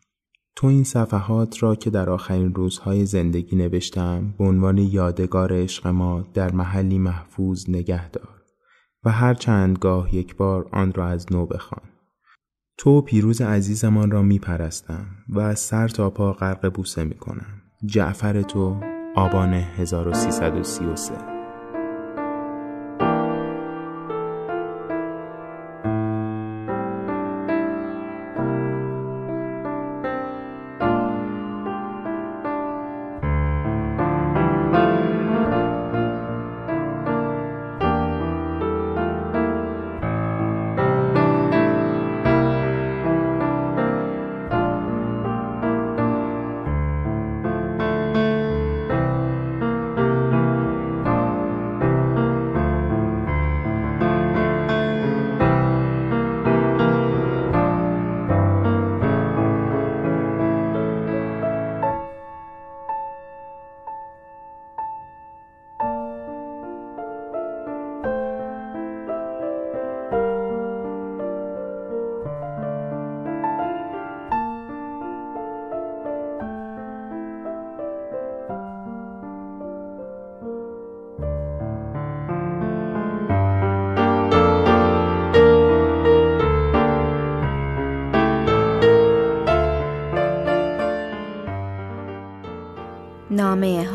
تو 0.57 0.67
این 0.67 0.85
صفحات 0.85 1.63
را 1.63 1.75
که 1.75 1.91
در 1.91 2.11
آخرین 2.11 2.55
روزهای 2.55 3.07
زندگی 3.07 3.57
نوشتم 3.57 4.35
به 4.39 4.45
عنوان 4.45 4.79
یادگار 4.79 5.53
عشق 5.63 5.87
ما 5.87 6.25
در 6.35 6.53
محلی 6.53 6.99
محفوظ 6.99 7.71
نگه 7.71 8.11
دار 8.11 8.43
و 9.05 9.11
هر 9.11 9.35
چند 9.35 9.79
گاه 9.79 10.15
یک 10.15 10.37
بار 10.37 10.69
آن 10.73 10.93
را 10.93 11.09
از 11.09 11.33
نو 11.33 11.47
بخوان. 11.47 11.91
تو 12.79 13.01
پیروز 13.01 13.41
عزیزمان 13.41 14.11
را 14.11 14.23
می 14.23 14.39
پرستم 14.39 15.07
و 15.29 15.41
از 15.41 15.59
سر 15.59 15.89
تا 15.89 16.11
پا 16.11 16.33
غرق 16.33 16.75
بوسه 16.75 17.05
می 17.05 17.15
کنم. 17.15 17.63
جعفر 17.87 18.43
تو 18.43 18.81
آبان 19.17 19.55
1333 19.55 21.30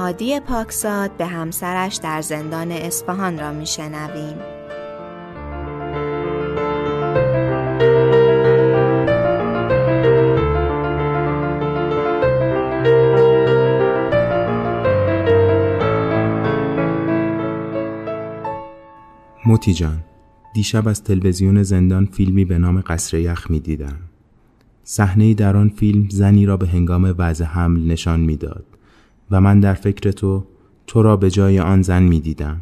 هادی 0.05 0.39
پاکزاد 0.39 1.17
به 1.17 1.25
همسرش 1.25 1.95
در 1.95 2.21
زندان 2.21 2.71
اصفهان 2.71 3.39
را 3.39 3.53
میشنویم. 3.53 4.37
موتی 19.45 19.73
جان 19.73 20.03
دیشب 20.53 20.87
از 20.87 21.03
تلویزیون 21.03 21.63
زندان 21.63 22.05
فیلمی 22.05 22.45
به 22.45 22.57
نام 22.57 22.81
قصر 22.81 23.17
یخ 23.17 23.51
می 23.51 23.59
دیدم. 23.59 23.97
صحنه 24.83 25.33
در 25.33 25.57
آن 25.57 25.69
فیلم 25.69 26.09
زنی 26.09 26.45
را 26.45 26.57
به 26.57 26.67
هنگام 26.67 27.15
وضع 27.17 27.45
حمل 27.45 27.91
نشان 27.91 28.19
می‌داد 28.19 28.74
و 29.31 29.41
من 29.41 29.59
در 29.59 29.73
فکر 29.73 30.11
تو 30.11 30.43
تو 30.87 31.01
را 31.01 31.17
به 31.17 31.29
جای 31.29 31.59
آن 31.59 31.81
زن 31.81 32.03
می 32.03 32.19
دیدم. 32.19 32.61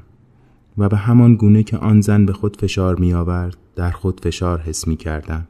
و 0.77 0.89
به 0.89 0.97
همان 0.97 1.35
گونه 1.35 1.63
که 1.63 1.77
آن 1.77 2.01
زن 2.01 2.25
به 2.25 2.33
خود 2.33 2.61
فشار 2.61 2.95
می 2.95 3.13
آورد 3.13 3.57
در 3.75 3.91
خود 3.91 4.21
فشار 4.23 4.59
حس 4.59 4.87
می 4.87 4.95
کردم. 4.95 5.47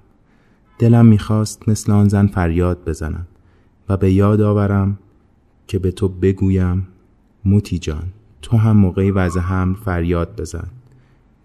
دلم 0.80 1.06
می 1.06 1.18
خواست 1.18 1.70
مثل 1.70 1.92
آن 1.92 2.08
زن 2.08 2.28
فریاد 2.28 2.84
بزنم 2.86 3.28
و 3.90 3.98
به 3.98 4.14
یاد 4.14 4.42
آورم 4.42 5.00
که 5.68 5.80
به 5.80 5.92
تو 5.92 6.08
بگویم 6.08 6.88
موتی 7.46 7.80
جان 7.80 8.04
تو 8.42 8.58
هم 8.58 8.78
موقعی 8.78 9.12
وضع 9.12 9.40
هم 9.40 9.74
فریاد 9.74 10.42
بزن. 10.42 10.68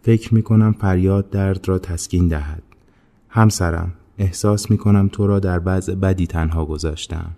فکر 0.03 0.35
می 0.35 0.43
کنم 0.43 0.73
فریاد 0.73 1.31
درد 1.31 1.69
را 1.69 1.79
تسکین 1.79 2.29
دهد. 2.29 2.63
همسرم 3.29 3.93
احساس 4.19 4.71
می 4.71 4.79
کنم 4.79 5.09
تو 5.09 5.27
را 5.27 5.39
در 5.39 5.61
وضع 5.65 5.95
بدی 5.95 6.27
تنها 6.27 6.65
گذاشتم. 6.65 7.31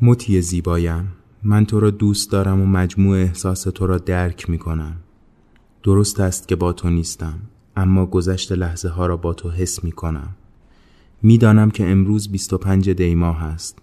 مطی 0.00 0.40
زیبایم. 0.40 1.12
من 1.42 1.66
تو 1.66 1.80
را 1.80 1.90
دوست 1.90 2.32
دارم 2.32 2.60
و 2.60 2.66
مجموع 2.66 3.16
احساس 3.16 3.62
تو 3.62 3.86
را 3.86 3.98
درک 3.98 4.50
می 4.50 4.58
کنم 4.58 4.96
درست 5.82 6.20
است 6.20 6.48
که 6.48 6.56
با 6.56 6.72
تو 6.72 6.90
نیستم 6.90 7.38
اما 7.76 8.06
گذشت 8.06 8.52
لحظه 8.52 8.88
ها 8.88 9.06
را 9.06 9.16
با 9.16 9.34
تو 9.34 9.50
حس 9.50 9.84
می 9.84 9.92
کنم 9.92 10.36
می‌دانم 11.22 11.70
که 11.70 11.90
امروز 11.90 12.28
25 12.28 12.90
دی 12.90 13.14
ماه 13.14 13.44
است 13.44 13.78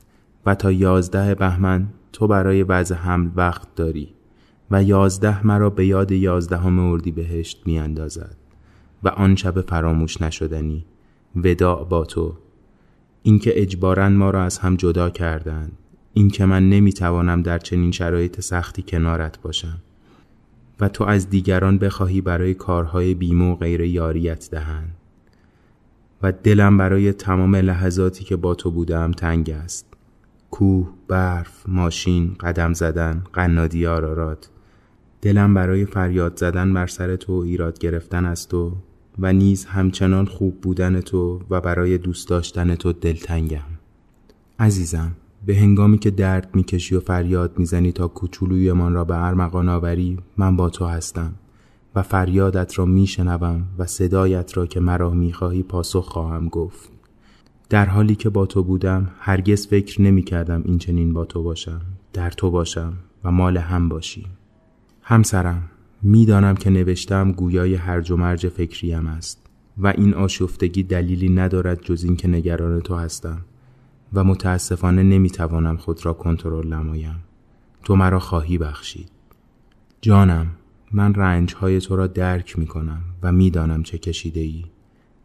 و 0.46 0.56
تا 0.56 0.72
11 0.72 1.36
بهمن 1.36 1.88
تو 2.12 2.28
برای 2.28 2.64
وضع 2.64 2.96
حمل 2.96 3.30
وقت 3.36 3.76
داری 3.76 4.10
و 4.72 4.84
یازده 4.84 5.48
مرا 5.48 5.70
به 5.70 5.86
یاد 5.86 6.12
یازدهم 6.12 6.80
اردی 6.80 7.12
بهشت 7.12 7.64
می 7.66 7.80
اندازد 7.80 8.38
و 9.04 9.08
آن 9.08 9.36
شب 9.36 9.62
فراموش 9.62 10.22
نشدنی. 10.22 10.86
وداع 11.36 11.86
با 11.86 12.06
تو. 12.06 12.34
اینکه 13.24 13.62
اجبارا 13.62 14.10
ما 14.10 14.30
را 14.30 14.44
از 14.44 14.58
هم 14.58 14.76
جدا 14.76 15.10
کردند. 15.10 15.78
اینکه 16.14 16.46
من 16.46 16.70
نمی‌توانم 16.70 17.42
در 17.42 17.60
چنین 17.60 17.92
شرایط 17.92 18.42
سختی 18.42 18.84
کنارت 18.88 19.42
باشم. 19.42 19.78
و 20.80 20.90
تو 20.90 21.04
از 21.04 21.30
دیگران 21.30 21.78
بخواهی 21.78 22.22
برای 22.22 22.54
کارهای 22.54 23.14
بیمو 23.14 23.54
و 23.54 23.56
غیر 23.56 23.82
یاریت 23.82 24.52
دهند 24.52 24.96
و 26.22 26.32
دلم 26.32 26.78
برای 26.78 27.14
تمام 27.14 27.56
لحظاتی 27.56 28.24
که 28.24 28.36
با 28.36 28.56
تو 28.56 28.72
بودم 28.72 29.12
تنگ 29.12 29.50
است. 29.50 29.86
کوه، 30.52 30.90
برف، 31.08 31.64
ماشین، 31.68 32.36
قدم 32.40 32.74
زدن، 32.74 33.24
قنادی 33.34 33.86
آرارات. 33.86 34.50
دلم 35.22 35.54
برای 35.54 35.86
فریاد 35.86 36.38
زدن 36.38 36.74
بر 36.74 36.88
سر 36.88 37.16
تو 37.16 37.34
ایراد 37.34 37.80
گرفتن 37.80 38.26
از 38.26 38.48
تو 38.48 38.72
و 39.20 39.34
نیز 39.34 39.66
همچنان 39.66 40.26
خوب 40.26 40.62
بودن 40.62 41.02
تو 41.02 41.42
و 41.50 41.62
برای 41.62 41.98
دوست 41.98 42.30
داشتن 42.30 42.76
تو 42.76 42.94
دلتنگم. 42.94 43.60
عزیزم 44.60 45.12
به 45.46 45.56
هنگامی 45.56 45.98
که 45.98 46.12
درد 46.12 46.56
می‌کشی 46.56 46.96
و 46.96 47.00
فریاد 47.00 47.60
می‌زنی 47.60 47.92
تا 47.92 48.08
کوچولویمان 48.08 48.94
را 48.94 49.04
به 49.04 49.24
ارمغان 49.24 49.70
آوری 49.70 50.18
من 50.38 50.56
با 50.56 50.70
تو 50.70 50.86
هستم 50.86 51.34
و 51.96 52.02
فریادت 52.04 52.80
را 52.80 52.86
میشنوم 52.86 53.64
و 53.78 53.86
صدایت 53.86 54.58
را 54.58 54.66
که 54.66 54.80
مرا 54.80 55.10
می‌خواهی 55.10 55.64
پاسخ 55.64 56.10
خواهم 56.10 56.48
گفت. 56.48 56.90
در 57.70 57.86
حالی 57.86 58.16
که 58.16 58.30
با 58.30 58.46
تو 58.46 58.64
بودم 58.64 59.12
هرگز 59.20 59.68
فکر 59.68 60.02
نمی 60.02 60.24
کردم 60.24 60.62
این 60.66 60.78
چنین 60.78 61.14
با 61.14 61.26
تو 61.26 61.44
باشم 61.44 61.82
در 62.14 62.30
تو 62.30 62.52
باشم 62.52 62.94
و 63.24 63.32
مال 63.32 63.58
هم 63.58 63.90
باشیم 63.90 64.28
همسرم 65.02 65.70
می‌دانم 66.02 66.56
که 66.56 66.70
نوشتم 66.70 67.32
گویای 67.32 67.76
هرج 67.76 68.12
و 68.12 68.18
مرج 68.18 68.48
فکریم 68.48 69.08
است 69.08 69.46
و 69.78 69.88
این 69.88 70.14
آشفتگی 70.14 70.84
دلیلی 70.84 71.30
ندارد 71.30 71.82
جز 71.82 72.04
اینکه 72.04 72.28
نگران 72.28 72.82
تو 72.82 72.96
هستم. 72.96 73.42
و 74.14 74.24
متاسفانه 74.24 75.04
نمی‌توانم 75.04 75.78
خود 75.78 76.06
را 76.06 76.14
کنترل 76.14 76.74
نمایم. 76.74 77.24
تو 77.84 77.96
مرا 77.96 78.20
خواهی 78.20 78.58
بخشید. 78.58 79.10
جانم 80.02 80.48
من 80.92 81.14
رنج 81.14 81.54
های 81.54 81.80
تو 81.80 81.96
را 81.96 82.08
درک 82.08 82.60
می 82.60 82.68
کنم 82.68 83.02
و 83.24 83.32
می‌دانم 83.32 83.84
چه 83.84 83.98
کشیده 83.98 84.40
ای 84.40 84.66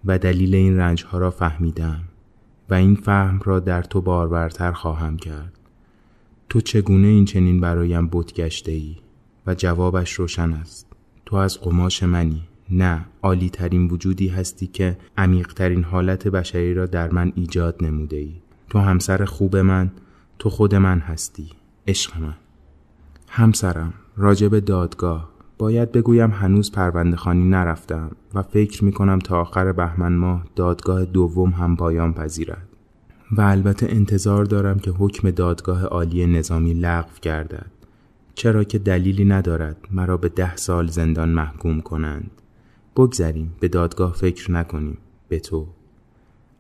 و 0.05 0.19
دلیل 0.19 0.55
این 0.55 0.77
رنج 0.77 1.05
ها 1.05 1.19
را 1.19 1.31
فهمیدم 1.31 2.01
و 2.71 2.75
این 2.75 2.95
فهم 2.95 3.41
را 3.45 3.61
در 3.61 3.83
تو 3.83 4.01
بارورتر 4.01 4.73
خواهم 4.73 5.17
کرد. 5.17 5.59
تو 6.49 6.61
چگونه 6.61 7.07
این 7.07 7.25
چنین 7.25 7.61
برایم 7.61 8.07
بودگشته 8.07 8.73
ای 8.73 8.97
و 9.47 9.55
جوابش 9.55 10.13
روشن 10.13 10.53
است. 10.53 10.87
تو 11.27 11.37
از 11.37 11.61
قماش 11.61 12.03
منی. 12.03 12.43
نه 12.71 13.07
عالی 13.23 13.51
ترین 13.51 13.89
وجودی 13.89 14.29
هستی 14.29 14.67
که 14.67 14.99
عمیق 15.17 15.53
ترین 15.53 15.85
حالت 15.85 16.29
بشری 16.29 16.75
را 16.75 16.87
در 16.87 17.11
من 17.11 17.33
ایجاد 17.35 17.85
نموده 17.85 18.17
ای 18.17 18.35
تو 18.71 18.79
همسر 18.79 19.25
خوب 19.25 19.57
من 19.57 19.91
تو 20.39 20.51
خود 20.51 20.75
من 20.75 20.99
هستی 20.99 21.51
عشق 21.87 22.21
من. 22.21 22.35
همسرم 23.29 23.93
راجب 24.17 24.59
دادگاه. 24.59 25.31
باید 25.59 25.93
بگویم 25.93 26.31
هنوز 26.31 26.73
پرونده 26.73 27.17
خانی 27.17 27.49
نرفتم 27.49 28.11
و 28.35 28.43
فکر 28.43 28.85
می 28.85 28.93
کنم 28.93 29.19
تا 29.19 29.41
آخر 29.41 29.73
بهمن 29.73 30.13
ماه 30.13 30.45
دادگاه 30.57 31.05
دوم 31.05 31.51
هم 31.51 31.77
پایان 31.77 32.13
پذیرد. 32.13 32.69
و 33.33 33.41
البته 33.41 33.87
انتظار 33.91 34.45
دارم 34.45 34.79
که 34.79 34.91
حکم 34.91 35.31
دادگاه 35.31 35.85
عالی 35.85 36.27
نظامی 36.27 36.75
لغو 36.75 37.11
گردد. 37.23 37.71
چرا 38.35 38.65
که 38.65 38.79
دلیلی 38.79 39.25
ندارد 39.25 39.77
مرا 39.91 40.17
به 40.17 40.29
ده 40.29 40.57
سال 40.57 40.87
زندان 40.87 41.29
محکوم 41.29 41.81
کنند. 41.81 42.31
بگذریم 42.97 43.53
به 43.61 43.69
دادگاه 43.69 44.13
فکر 44.13 44.53
نکنیم. 44.53 44.99
به 45.29 45.41
تو. 45.41 45.67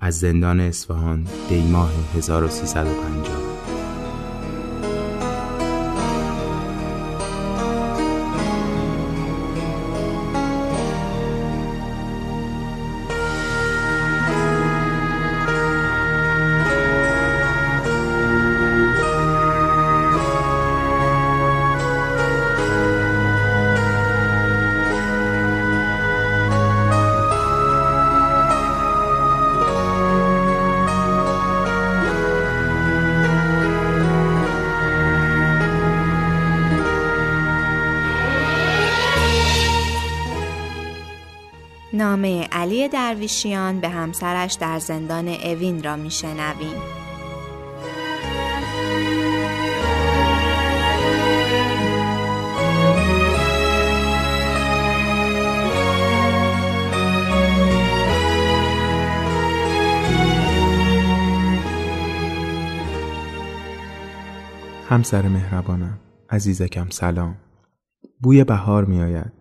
از 0.00 0.18
زندان 0.20 0.60
اصفهان 0.60 1.26
دیماه 1.48 1.92
1350 2.16 3.47
درویشیان 42.88 43.80
به 43.80 43.88
همسرش 43.88 44.54
در 44.54 44.78
زندان 44.78 45.28
اوین 45.28 45.82
را 45.82 45.96
میشنویم. 45.96 46.82
همسر 64.88 65.28
مهربانم 65.28 65.98
عزیزکم 66.30 66.88
سلام. 66.90 67.36
بوی 68.22 68.44
بهار 68.44 68.84
می 68.84 69.00
آید 69.00 69.32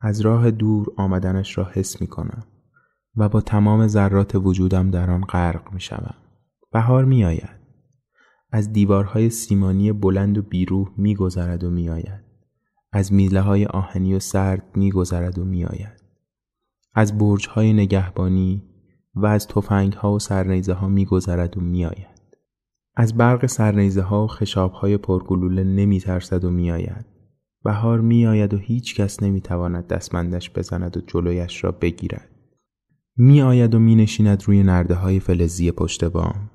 از 0.00 0.20
راه 0.20 0.50
دور 0.50 0.86
آمدنش 0.96 1.58
را 1.58 1.64
حس 1.64 2.00
می 2.00 2.06
کنم 2.06 2.44
و 3.16 3.28
با 3.28 3.40
تمام 3.40 3.86
ذرات 3.86 4.34
وجودم 4.34 4.90
در 4.90 5.10
آن 5.10 5.20
غرق 5.20 5.72
می 5.72 5.80
شوم. 5.80 6.14
بهار 6.72 7.04
می 7.04 7.24
آید. 7.24 7.56
از 8.52 8.72
دیوارهای 8.72 9.30
سیمانی 9.30 9.92
بلند 9.92 10.38
و 10.38 10.42
بیروح 10.42 10.88
می 10.96 11.14
گذرد 11.14 11.64
و 11.64 11.70
می 11.70 11.88
آید. 11.88 12.24
از 12.92 13.12
میله 13.12 13.40
های 13.40 13.66
آهنی 13.66 14.14
و 14.14 14.18
سرد 14.18 14.62
می 14.74 14.90
گذرد 14.90 15.38
و 15.38 15.44
می 15.44 15.64
آید. 15.64 16.02
از 16.94 17.18
برج 17.18 17.48
های 17.48 17.72
نگهبانی 17.72 18.62
و 19.14 19.26
از 19.26 19.46
توفنگ 19.46 19.92
ها 19.92 20.12
و 20.12 20.18
سرنیزه 20.18 20.72
ها 20.72 20.88
می 20.88 21.04
گذرد 21.04 21.58
و 21.58 21.60
می 21.60 21.84
آید. 21.84 22.16
از 22.96 23.16
برق 23.16 23.46
سرنیزه 23.46 24.02
ها 24.02 24.24
و 24.24 24.26
خشاب 24.26 24.72
های 24.72 24.96
پرگلوله 24.96 25.64
نمی 25.64 26.00
ترسد 26.00 26.44
و 26.44 26.50
می 26.50 26.70
آید. 26.70 27.06
بهار 27.64 28.00
می 28.00 28.26
آید 28.26 28.54
و 28.54 28.58
هیچ 28.58 28.94
کس 28.94 29.22
نمی 29.22 29.40
تواند 29.40 29.86
دستمندش 29.86 30.50
بزند 30.50 30.96
و 30.96 31.00
جلویش 31.00 31.64
را 31.64 31.72
بگیرد. 31.72 32.35
می 33.18 33.42
آید 33.42 33.74
و 33.74 33.78
می 33.78 33.94
نشیند 33.94 34.42
روی 34.46 34.62
نرده 34.62 34.94
های 34.94 35.20
فلزی 35.20 35.70
پشت 35.70 36.04
بام. 36.04 36.50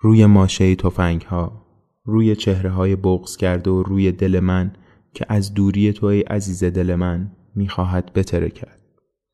روی 0.00 0.26
ماشه 0.26 0.74
توفنگ 0.74 1.22
ها. 1.22 1.66
روی 2.04 2.36
چهره 2.36 2.70
های 2.70 2.96
بغز 2.96 3.36
کرده 3.36 3.70
و 3.70 3.82
روی 3.82 4.12
دل 4.12 4.40
من 4.40 4.72
که 5.14 5.26
از 5.28 5.54
دوری 5.54 5.92
تو 5.92 6.06
ای 6.06 6.20
عزیز 6.20 6.64
دل 6.64 6.94
من 6.94 7.30
می 7.54 7.68
خواهد 7.68 8.28
کرد. 8.54 8.82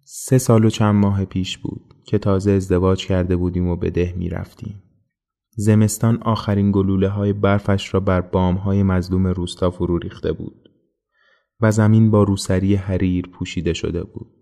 سه 0.04 0.38
سال 0.38 0.64
و 0.64 0.70
چند 0.70 0.94
ماه 0.94 1.24
پیش 1.24 1.58
بود 1.58 1.94
که 2.04 2.18
تازه 2.18 2.50
ازدواج 2.50 3.06
کرده 3.06 3.36
بودیم 3.36 3.68
و 3.68 3.76
به 3.76 3.90
ده 3.90 4.14
می 4.16 4.28
رفتیم. 4.28 4.82
زمستان 5.56 6.22
آخرین 6.22 6.72
گلوله 6.72 7.08
های 7.08 7.32
برفش 7.32 7.94
را 7.94 8.00
بر 8.00 8.20
بام 8.20 8.54
های 8.54 8.82
مظلوم 8.82 9.26
روستا 9.26 9.70
فرو 9.70 9.98
ریخته 9.98 10.32
بود. 10.32 10.68
و 11.60 11.70
زمین 11.70 12.10
با 12.10 12.22
روسری 12.22 12.74
حریر 12.74 13.26
پوشیده 13.26 13.72
شده 13.72 14.04
بود. 14.04 14.41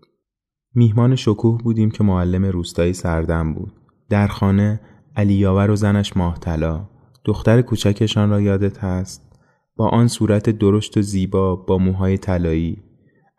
میهمان 0.75 1.15
شکوه 1.15 1.57
بودیم 1.57 1.91
که 1.91 2.03
معلم 2.03 2.45
روستایی 2.45 2.93
سردم 2.93 3.53
بود. 3.53 3.73
در 4.09 4.27
خانه 4.27 4.81
علیاور 5.15 5.71
و 5.71 5.75
زنش 5.75 6.17
ماهتلا 6.17 6.89
دختر 7.25 7.61
کوچکشان 7.61 8.29
را 8.29 8.41
یادت 8.41 8.83
هست 8.83 9.31
با 9.75 9.89
آن 9.89 10.07
صورت 10.07 10.49
درشت 10.49 10.97
و 10.97 11.01
زیبا 11.01 11.55
با 11.55 11.77
موهای 11.77 12.17
طلایی 12.17 12.83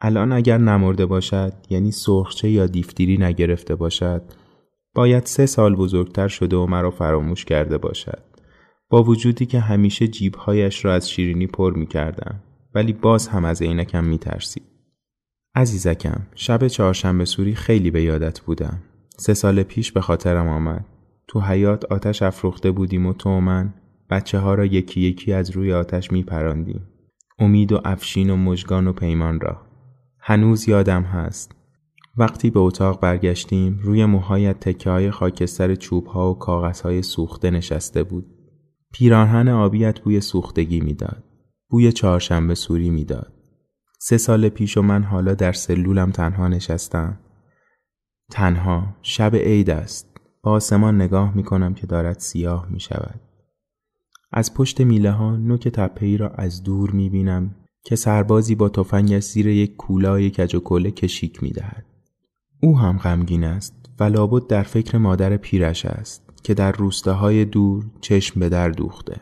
الان 0.01 0.33
اگر 0.33 0.59
نمرده 0.59 1.07
باشد 1.07 1.53
یعنی 1.71 1.91
سرخچه 1.91 2.51
یا 2.51 2.67
دیفتیری 2.67 3.19
نگرفته 3.19 3.75
باشد 3.75 4.23
باید 4.95 5.27
سه 5.27 5.47
سال 5.47 5.77
بزرگتر 5.77 6.29
شده 6.29 6.57
و 6.57 6.67
مرا 6.67 6.91
فراموش 6.91 7.45
کرده 7.45 7.79
باشد 7.79 8.23
با 8.91 9.03
وجودی 9.03 9.47
که 9.47 9.61
همیشه 9.61 10.09
جیبهایش 10.09 10.85
را 10.85 10.95
از 10.95 11.11
شیرینی 11.11 11.47
پر 11.47 11.75
می 11.75 11.87
کردم. 11.87 12.43
ولی 12.75 12.93
باز 12.93 13.29
هم 13.29 13.45
از 13.45 13.63
عینکم 13.63 14.05
میترسید. 14.05 14.72
عزیزکم 15.55 16.27
شب 16.35 16.69
چهارشنبه 16.69 17.25
سوری 17.25 17.55
خیلی 17.55 17.91
به 17.91 18.03
یادت 18.03 18.41
بودم. 18.41 18.83
سه 19.19 19.35
سال 19.35 19.63
پیش 19.63 19.93
به 19.93 20.01
خاطرم 20.01 20.49
آمد. 20.49 20.85
تو 21.29 21.41
حیات 21.41 21.85
آتش 21.85 22.23
افروخته 22.23 22.71
بودیم 22.71 23.07
و 23.07 23.13
تو 23.13 23.31
و 23.31 23.41
من 23.41 23.75
بچه 24.11 24.39
ها 24.39 24.55
را 24.55 24.65
یکی 24.65 25.01
یکی 25.01 25.33
از 25.33 25.51
روی 25.51 25.73
آتش 25.73 26.13
می 26.13 26.23
پراندیم. 26.23 26.89
امید 27.39 27.73
و 27.73 27.81
افشین 27.85 28.31
و 28.31 28.37
مژگان 28.37 28.87
و 28.87 28.93
پیمان 28.93 29.41
را. 29.41 29.61
هنوز 30.19 30.69
یادم 30.69 31.03
هست. 31.03 31.55
وقتی 32.17 32.51
به 32.51 32.61
اتاق 32.61 33.01
برگشتیم 33.01 33.79
روی 33.83 34.05
موهایت 34.05 34.61
تکه 34.61 34.91
های 34.91 35.11
خاکستر 35.11 35.75
چوب 35.75 36.07
ها 36.07 36.31
و 36.31 36.39
کاغذ 36.39 36.81
های 36.81 37.03
سوخته 37.03 37.51
نشسته 37.51 38.03
بود. 38.03 38.27
پیراهن 38.93 39.49
آبیت 39.49 40.01
بوی 40.01 40.21
سوختگی 40.21 40.81
می‌داد. 40.81 41.25
بوی 41.69 41.93
چهارشنبه 41.93 42.55
سوری 42.55 42.91
می‌داد. 42.91 43.42
سه 44.05 44.17
سال 44.17 44.49
پیش 44.49 44.77
و 44.77 44.83
من 44.83 45.03
حالا 45.03 45.35
در 45.35 45.53
سلولم 45.53 46.11
تنها 46.11 46.49
نشستم 46.49 47.19
تنها 48.31 48.97
شب 49.03 49.37
عید 49.37 49.71
است 49.71 50.17
با 50.43 50.53
آسمان 50.53 51.03
نگاه 51.03 51.37
می 51.37 51.43
کنم 51.43 51.75
که 51.75 51.87
دارد 51.87 52.19
سیاه 52.19 52.67
می 52.71 52.81
شود 52.81 53.21
از 54.33 54.55
پشت 54.55 54.81
میله 54.81 55.11
ها 55.11 55.37
نوک 55.37 55.69
تپه 55.69 56.17
را 56.17 56.29
از 56.29 56.63
دور 56.63 56.91
می 56.91 57.11
بینم 57.11 57.55
که 57.85 57.97
سربازی 57.97 58.55
با 58.55 58.69
تفنگش 58.69 59.23
زیر 59.23 59.47
یک 59.47 59.77
کولای 59.77 60.31
کج 60.31 60.55
و 60.55 60.61
کله 60.61 60.91
کشیک 60.91 61.43
می 61.43 61.51
دهد. 61.51 61.85
او 62.63 62.79
هم 62.79 62.99
غمگین 62.99 63.45
است 63.45 63.75
و 64.01 64.05
لابد 64.05 64.47
در 64.47 64.63
فکر 64.63 64.99
مادر 64.99 65.37
پیرش 65.37 65.87
است 65.87 66.23
که 66.43 66.55
در 66.55 66.73
روستاهای 66.73 67.45
دور 67.45 67.85
چشم 68.01 68.41
به 68.41 68.49
در 68.49 68.69
دوخته. 68.69 69.21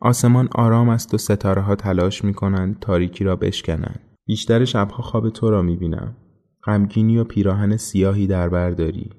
آسمان 0.00 0.48
آرام 0.54 0.88
است 0.88 1.14
و 1.14 1.18
ستاره 1.18 1.62
ها 1.62 1.76
تلاش 1.76 2.24
می 2.24 2.34
کنند 2.34 2.78
تاریکی 2.80 3.24
را 3.24 3.36
بشکنند. 3.36 4.11
بیشتر 4.26 4.64
شبها 4.64 5.02
خواب 5.02 5.30
تو 5.30 5.50
را 5.50 5.62
می 5.62 5.76
بینم. 5.76 6.16
غمگینی 6.64 7.18
و 7.18 7.24
پیراهن 7.24 7.76
سیاهی 7.76 8.26
در 8.26 8.48
برداری. 8.48 9.10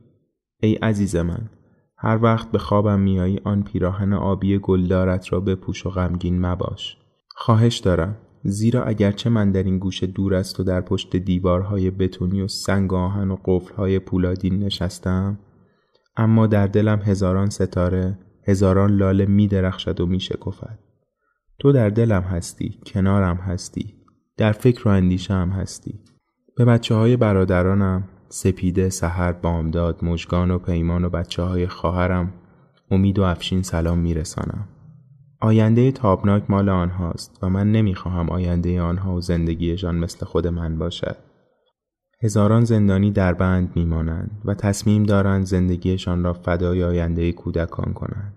ای 0.59 0.75
عزیز 0.75 1.15
من 1.15 1.49
هر 1.97 2.19
وقت 2.23 2.51
به 2.51 2.57
خوابم 2.57 2.99
میایی 2.99 3.39
آن 3.43 3.63
پیراهن 3.63 4.13
آبی 4.13 4.57
گلدارت 4.57 5.33
را 5.33 5.39
بپوش 5.39 5.85
و 5.85 5.89
غمگین 5.89 6.45
مباش. 6.45 6.97
خواهش 7.35 7.77
دارم 7.77 8.17
زیرا 8.43 8.83
اگرچه 8.83 9.29
من 9.29 9.51
در 9.51 9.63
این 9.63 9.79
گوشه 9.79 10.07
دور 10.07 10.35
است 10.35 10.59
و 10.59 10.63
در 10.63 10.81
پشت 10.81 11.15
دیوارهای 11.15 11.91
بتونی 11.91 12.41
و 12.41 12.47
سنگ 12.47 12.93
آهن 12.93 13.31
و 13.31 13.37
قفلهای 13.45 13.99
پولادین 13.99 14.59
نشستم 14.59 15.39
اما 16.17 16.47
در 16.47 16.67
دلم 16.67 17.01
هزاران 17.01 17.49
ستاره 17.49 18.19
هزاران 18.47 18.95
لاله 18.95 19.25
می 19.25 19.47
درخشد 19.47 20.01
و 20.01 20.05
می 20.05 20.19
شکفد. 20.19 20.79
تو 21.59 21.71
در 21.71 21.89
دلم 21.89 22.21
هستی 22.21 22.79
کنارم 22.85 23.37
هستی 23.37 24.02
در 24.37 24.51
فکر 24.51 24.87
و 24.87 24.91
اندیشه 24.91 25.33
هم 25.33 25.49
هستی 25.49 25.99
به 26.57 26.65
بچه 26.65 26.95
های 26.95 27.17
برادرانم 27.17 28.03
سپیده 28.29 28.89
سحر 28.89 29.31
بامداد 29.31 30.05
مژگان 30.05 30.51
و 30.51 30.59
پیمان 30.59 31.05
و 31.05 31.09
بچه 31.09 31.43
های 31.43 31.67
خواهرم 31.67 32.33
امید 32.91 33.19
و 33.19 33.23
افشین 33.23 33.61
سلام 33.61 33.99
میرسانم 33.99 34.67
آینده 35.41 35.91
تابناک 35.91 36.43
مال 36.49 36.69
آنهاست 36.69 37.39
و 37.41 37.49
من 37.49 37.71
نمی‌خواهم 37.71 38.29
آینده 38.29 38.81
آنها 38.81 39.15
و 39.15 39.21
زندگیشان 39.21 39.95
مثل 39.95 40.25
خود 40.25 40.47
من 40.47 40.77
باشد. 40.77 41.17
هزاران 42.23 42.63
زندانی 42.63 43.11
در 43.11 43.33
بند 43.33 43.71
میمانند 43.75 44.41
و 44.45 44.53
تصمیم 44.53 45.03
دارند 45.03 45.45
زندگیشان 45.45 46.23
را 46.23 46.33
فدای 46.33 46.83
آینده 46.83 47.31
کودکان 47.31 47.93
کنند 47.93 48.33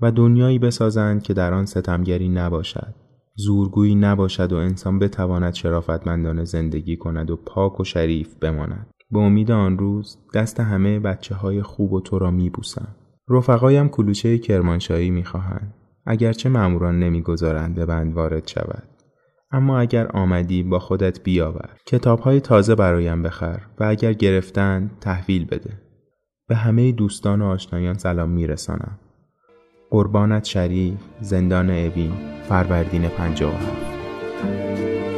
و 0.00 0.10
دنیایی 0.10 0.58
بسازند 0.58 1.22
که 1.22 1.34
در 1.34 1.54
آن 1.54 1.66
ستمگری 1.66 2.28
نباشد. 2.28 2.94
زورگویی 3.36 3.94
نباشد 3.94 4.52
و 4.52 4.56
انسان 4.56 4.98
بتواند 4.98 5.54
شرافتمندانه 5.54 6.44
زندگی 6.44 6.96
کند 6.96 7.30
و 7.30 7.36
پاک 7.36 7.80
و 7.80 7.84
شریف 7.84 8.34
بماند. 8.34 8.86
به 9.10 9.18
امید 9.18 9.50
آن 9.50 9.78
روز 9.78 10.18
دست 10.34 10.60
همه 10.60 11.00
بچه 11.00 11.34
های 11.34 11.62
خوب 11.62 11.92
و 11.92 12.00
تو 12.00 12.18
را 12.18 12.30
می 12.30 12.50
بوسم. 12.50 12.88
رفقایم 13.28 13.88
کلوچه 13.88 14.38
کرمانشاهی 14.38 15.10
می 15.10 15.24
خواهند. 15.24 15.74
اگرچه 16.06 16.48
ماموران 16.48 16.98
نمی‌گذارند 16.98 17.74
به 17.74 17.86
بند 17.86 18.14
وارد 18.14 18.48
شود 18.48 18.88
اما 19.50 19.78
اگر 19.78 20.06
آمدی 20.06 20.62
با 20.62 20.78
خودت 20.78 21.22
بیاور 21.22 21.70
کتاب 21.86 22.20
های 22.20 22.40
تازه 22.40 22.74
برایم 22.74 23.22
بخر 23.22 23.60
و 23.80 23.84
اگر 23.84 24.12
گرفتن 24.12 24.90
تحویل 25.00 25.44
بده 25.44 25.80
به 26.48 26.56
همه 26.56 26.92
دوستان 26.92 27.42
و 27.42 27.44
آشنایان 27.44 27.94
سلام 27.94 28.30
میرسانم 28.30 28.98
قربانت 29.94 30.44
شریف 30.44 30.98
زندان 31.20 31.70
اوین 31.70 32.12
فروردین 32.48 33.08
57 33.08 35.13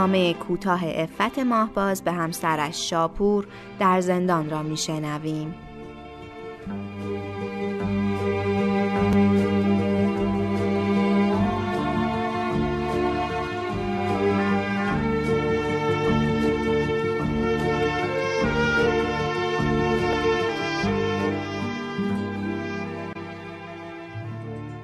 نامه 0.00 0.34
کوتاه 0.34 0.80
افت 0.84 1.38
ماهباز 1.38 2.04
به 2.04 2.12
همسرش 2.12 2.90
شاپور 2.90 3.46
در 3.78 4.00
زندان 4.00 4.50
را 4.50 4.62
میشنویم. 4.62 5.54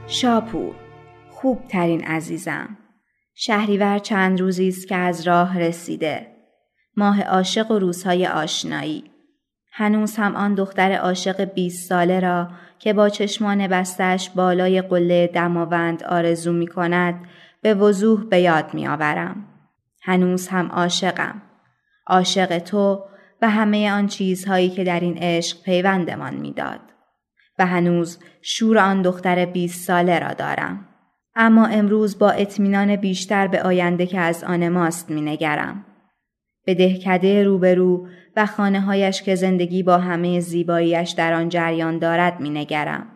شاپور 0.06 0.74
خوب 1.30 1.64
ترین 1.68 2.04
عزیزم 2.04 2.76
شهریور 3.38 3.98
چند 3.98 4.40
روزی 4.40 4.68
است 4.68 4.88
که 4.88 4.96
از 4.96 5.28
راه 5.28 5.58
رسیده. 5.58 6.26
ماه 6.96 7.22
عاشق 7.22 7.70
و 7.70 7.78
روزهای 7.78 8.26
آشنایی. 8.26 9.04
هنوز 9.72 10.16
هم 10.16 10.36
آن 10.36 10.54
دختر 10.54 10.92
عاشق 10.92 11.44
20 11.44 11.88
ساله 11.88 12.20
را 12.20 12.48
که 12.78 12.92
با 12.92 13.08
چشمان 13.08 13.66
بستش 13.66 14.30
بالای 14.30 14.82
قله 14.82 15.26
دماوند 15.26 16.02
آرزو 16.02 16.52
می 16.52 16.66
کند 16.66 17.26
به 17.62 17.74
وضوح 17.74 18.24
به 18.24 18.40
یاد 18.40 18.74
می 18.74 18.88
آورم. 18.88 19.44
هنوز 20.02 20.48
هم 20.48 20.66
عاشقم. 20.66 21.42
عاشق 22.06 22.58
تو 22.58 23.04
و 23.42 23.50
همه 23.50 23.92
آن 23.92 24.06
چیزهایی 24.06 24.70
که 24.70 24.84
در 24.84 25.00
این 25.00 25.18
عشق 25.18 25.62
پیوندمان 25.62 26.34
می‌داد. 26.34 26.80
و 27.58 27.66
هنوز 27.66 28.18
شور 28.42 28.78
آن 28.78 29.02
دختر 29.02 29.44
20 29.44 29.86
ساله 29.86 30.18
را 30.18 30.32
دارم. 30.32 30.88
اما 31.36 31.66
امروز 31.66 32.18
با 32.18 32.30
اطمینان 32.30 32.96
بیشتر 32.96 33.46
به 33.46 33.62
آینده 33.62 34.06
که 34.06 34.20
از 34.20 34.44
آن 34.44 34.68
ماست 34.68 35.10
می 35.10 35.20
نگرم. 35.20 35.84
به 36.66 36.74
دهکده 36.74 37.44
روبرو 37.44 38.08
و 38.36 38.46
خانه 38.46 38.80
هایش 38.80 39.22
که 39.22 39.34
زندگی 39.34 39.82
با 39.82 39.98
همه 39.98 40.40
زیباییش 40.40 41.10
در 41.10 41.32
آن 41.32 41.48
جریان 41.48 41.98
دارد 41.98 42.40
می 42.40 42.50
نگرم. 42.50 43.06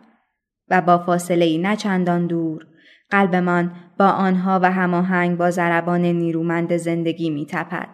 و 0.69 0.81
با 0.81 0.97
فاصله 0.97 1.45
ای 1.45 1.57
نه 1.57 1.75
چندان 1.75 2.27
دور 2.27 2.67
قلبمان 3.09 3.71
با 3.97 4.07
آنها 4.07 4.59
و 4.63 4.71
هماهنگ 4.71 5.37
با 5.37 5.51
ضربان 5.51 6.01
نیرومند 6.01 6.77
زندگی 6.77 7.29
می 7.29 7.45
تپد. 7.45 7.87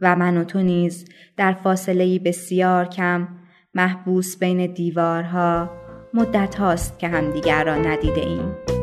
و 0.00 0.16
من 0.16 0.36
و 0.36 0.44
تو 0.44 0.62
نیز 0.62 1.10
در 1.36 1.52
فاصله 1.52 2.18
بسیار 2.18 2.88
کم 2.88 3.28
محبوس 3.74 4.38
بین 4.38 4.72
دیوارها 4.72 5.70
مدت 6.14 6.54
هاست 6.54 6.98
که 6.98 7.08
همدیگر 7.08 7.64
را 7.64 7.74
ندیده 7.74 8.20
ایم. 8.20 8.73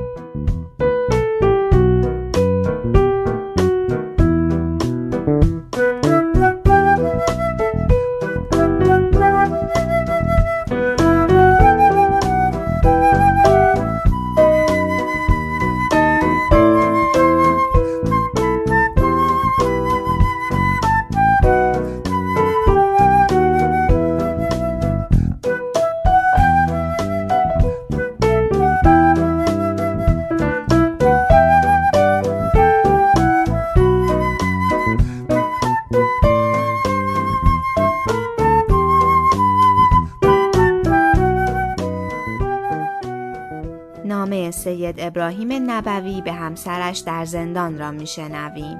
سید 44.51 44.95
ابراهیم 44.97 45.71
نبوی 45.71 46.21
به 46.21 46.33
همسرش 46.33 46.99
در 46.99 47.25
زندان 47.25 47.77
را 47.77 47.91
میشنویم. 47.91 48.77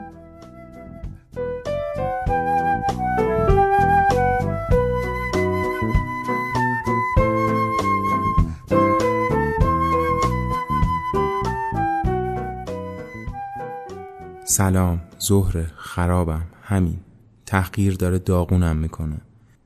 سلام 14.45 15.01
ظهر 15.21 15.63
خرابم 15.75 16.43
همین. 16.63 16.99
تحقیر 17.45 17.93
داره 17.93 18.19
داغونم 18.19 18.77
می‌کنه. 18.77 19.17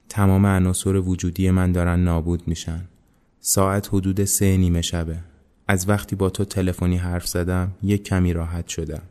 تمام 0.10 0.45
عناصر 0.45 0.95
وجودی 0.95 1.51
من 1.51 1.71
دارن 1.71 1.99
نابود 1.99 2.47
میشن. 2.47 2.82
ساعت 3.39 3.88
حدود 3.88 4.23
سه 4.23 4.58
نیمه 4.58 4.82
شبه. 4.82 5.17
از 5.67 5.89
وقتی 5.89 6.15
با 6.15 6.30
تو 6.30 6.45
تلفنی 6.45 6.97
حرف 6.97 7.28
زدم 7.28 7.71
یک 7.84 8.04
کمی 8.04 8.34
راحت 8.34 8.67
شدم. 8.67 9.01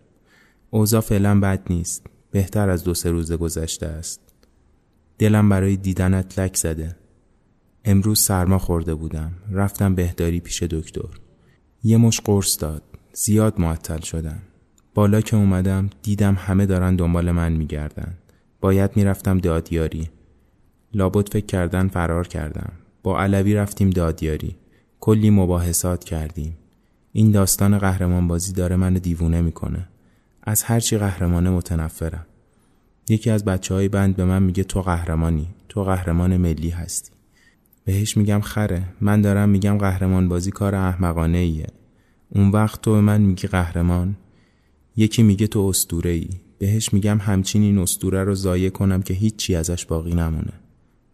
اوضاع 0.71 1.01
فعلا 1.01 1.41
بد 1.41 1.63
نیست. 1.71 2.07
بهتر 2.31 2.71
از 2.71 2.85
دو 2.85 2.95
سه 2.95 3.11
روز 3.11 3.33
گذشته 3.33 3.87
است. 3.87 4.21
دلم 5.19 5.49
برای 5.49 5.77
دیدنت 5.77 6.39
لک 6.39 6.57
زده. 6.57 6.97
امروز 7.85 8.21
سرما 8.21 8.59
خورده 8.59 8.95
بودم. 8.95 9.33
رفتم 9.51 9.95
بهداری 9.95 10.41
پیش 10.41 10.63
دکتر. 10.63 11.09
یه 11.83 11.97
مش 11.97 12.21
قرص 12.21 12.61
داد. 12.61 12.83
زیاد 13.13 13.61
معطل 13.61 14.01
شدم. 14.01 14.43
بالا 14.95 15.21
که 15.21 15.37
اومدم 15.37 15.91
دیدم 16.03 16.35
همه 16.39 16.67
دارن 16.67 16.97
دنبال 16.97 17.31
من 17.31 17.53
میگردن. 17.53 18.15
باید 18.61 18.97
می‌رفتم 18.97 19.39
دادیاری. 19.39 20.11
لابد 20.95 21.29
فکر 21.29 21.47
کردن 21.47 21.89
فرار 21.89 22.29
کردم. 22.29 22.73
با 23.03 23.21
علوی 23.21 23.55
رفتیم 23.55 23.91
دادیاری. 23.91 24.57
کلی 25.05 25.31
مباحثات 25.31 26.05
کردیم. 26.05 26.57
این 27.13 27.31
داستان 27.31 27.79
قهرمان 27.79 28.29
بازی 28.29 28.53
داره 28.53 28.77
من 28.77 28.95
دیوونه 28.95 29.41
می‌کنه. 29.41 29.89
از 30.43 30.63
هرچی 30.63 30.99
قهرمانه 30.99 31.51
متنفرم. 31.51 32.27
یکی 33.09 33.31
از 33.31 33.45
بچه 33.45 33.75
های 33.75 33.89
بند 33.89 34.17
به 34.17 34.25
من 34.25 34.43
میگه 34.43 34.65
تو 34.65 34.83
قهرمانی 34.83 35.47
تو 35.69 35.85
قهرمان 35.85 36.37
ملی 36.37 36.71
هستی. 36.71 37.11
بهش 37.85 38.17
میگم 38.17 38.41
خره. 38.41 38.83
من 39.01 39.21
دارم 39.21 39.49
میگم 39.49 39.79
قهرمان 39.79 40.29
بازی 40.29 40.51
کار 40.51 40.75
احمقانه 40.75 41.39
ایه 41.39 41.67
اون 42.29 42.51
وقت 42.51 42.83
تو 42.83 43.01
من 43.01 43.21
میگی 43.21 43.49
قهرمان 43.49 44.17
یکی 44.97 45.23
میگه 45.23 45.47
تو 45.47 45.61
استوره 45.61 46.11
ای 46.11 46.29
بهش 46.59 46.93
میگم 46.93 47.19
همچین 47.19 47.63
این 47.63 47.79
استوره 47.79 48.25
رو 48.25 48.35
ضایع 48.35 48.71
کنم 48.71 49.03
که 49.03 49.15
هیچی 49.15 49.55
ازش 49.55 49.87
باقی 49.87 50.15
نمونه. 50.15 50.53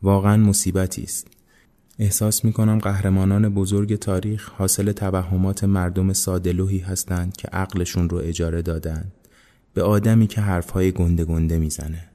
واقعا 0.02 0.36
مصیبتی 0.36 1.02
است. 1.02 1.39
احساس 2.00 2.44
می‌کنم 2.44 2.78
قهرمانان 2.78 3.48
بزرگ 3.48 3.96
تاریخ 3.96 4.48
حاصل 4.48 4.92
توهمات 4.92 5.64
مردم 5.64 6.12
سادلوهی 6.12 6.78
هستند 6.78 7.36
که 7.36 7.48
عقلشون 7.48 8.10
رو 8.10 8.18
اجاره 8.18 8.62
دادن 8.62 9.12
به 9.74 9.82
آدمی 9.82 10.26
که 10.26 10.40
حرفهای 10.40 10.92
گنده 10.92 11.24
گنده 11.24 11.58
می‌زنه 11.58 12.08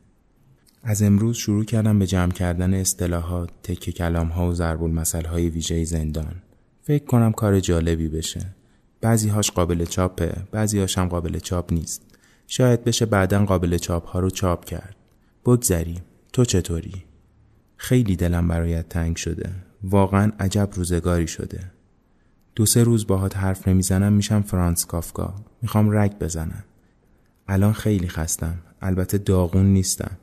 از 0.84 1.02
امروز 1.02 1.38
شروع 1.38 1.66
کردم 1.66 2.00
به 2.00 2.08
جمع 2.08 2.32
کردن 2.32 2.74
اصطلاحات، 2.74 3.50
تکه 3.64 3.92
کلام 3.92 4.28
ها 4.28 4.50
و 4.50 4.54
ضرب 4.54 5.00
های 5.26 5.50
ویژه 5.50 5.84
زندان. 5.84 6.36
فکر 6.82 7.06
کنم 7.06 7.32
کار 7.32 7.60
جالبی 7.60 8.08
بشه. 8.08 8.56
بعضی 9.02 9.30
هاش 9.30 9.52
قابل 9.52 9.86
چاپه، 9.86 10.36
بعضی 10.52 10.80
هاش 10.80 10.98
هم 10.98 11.08
قابل 11.08 11.40
چاپ 11.40 11.74
نیست. 11.74 12.02
شاید 12.48 12.84
بشه 12.84 13.06
بعدا 13.06 13.46
قابل 13.46 13.78
چاپ 13.78 14.08
ها 14.08 14.20
رو 14.20 14.30
چاپ 14.30 14.66
کرد. 14.66 14.96
بگذریم. 15.46 16.02
تو 16.34 16.46
چطوری؟ 16.46 17.04
خیلی 17.78 18.16
دلم 18.16 18.48
برایت 18.48 18.90
تنگ 18.90 19.16
شده. 19.16 19.65
واقعا 19.84 20.32
عجب 20.40 20.70
روزگاری 20.74 21.28
شده. 21.28 21.72
دو 22.56 22.66
سه 22.66 22.84
روز 22.84 23.08
باهات 23.08 23.38
حرف 23.38 23.68
نمی‌زنم 23.68 24.14
میشم 24.14 24.42
فرانس 24.42 24.86
کافکا. 24.86 25.36
می‌خوام 25.62 25.98
رگ 25.98 26.18
بزنم. 26.18 26.64
الان 27.48 27.74
خیلی 27.74 28.08
خستم. 28.08 28.58
البته 28.82 29.18
داغون 29.18 29.66
نیستم. 29.66 30.18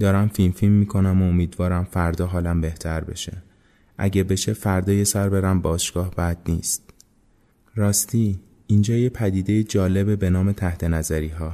دارم 0.00 0.28
فیلم 0.28 0.52
فیلم 0.52 0.72
می‌کنم 0.72 1.22
و 1.22 1.28
امیدوارم 1.28 1.84
فردا 1.84 2.26
حالم 2.26 2.60
بهتر 2.60 3.04
بشه. 3.04 3.42
اگه 3.98 4.24
بشه 4.24 4.52
فردا 4.52 4.92
یه 4.92 5.04
سر 5.04 5.28
برم 5.28 5.60
باشگاه 5.60 6.10
بد 6.10 6.38
نیست. 6.48 6.82
راستی 7.74 8.40
اینجا 8.66 8.94
یه 8.94 9.08
پدیده 9.08 9.64
جالب 9.64 10.18
به 10.18 10.30
نام 10.30 10.52
تحت 10.52 10.84
نظری 10.84 11.28
ها. 11.28 11.52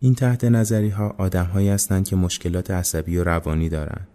این 0.00 0.14
تحت 0.14 0.44
نظری 0.44 0.88
ها 0.88 1.14
آدم 1.18 1.44
هایی 1.44 1.68
هستند 1.68 2.08
که 2.08 2.16
مشکلات 2.16 2.70
عصبی 2.70 3.16
و 3.16 3.24
روانی 3.24 3.68
دارند 3.68 4.08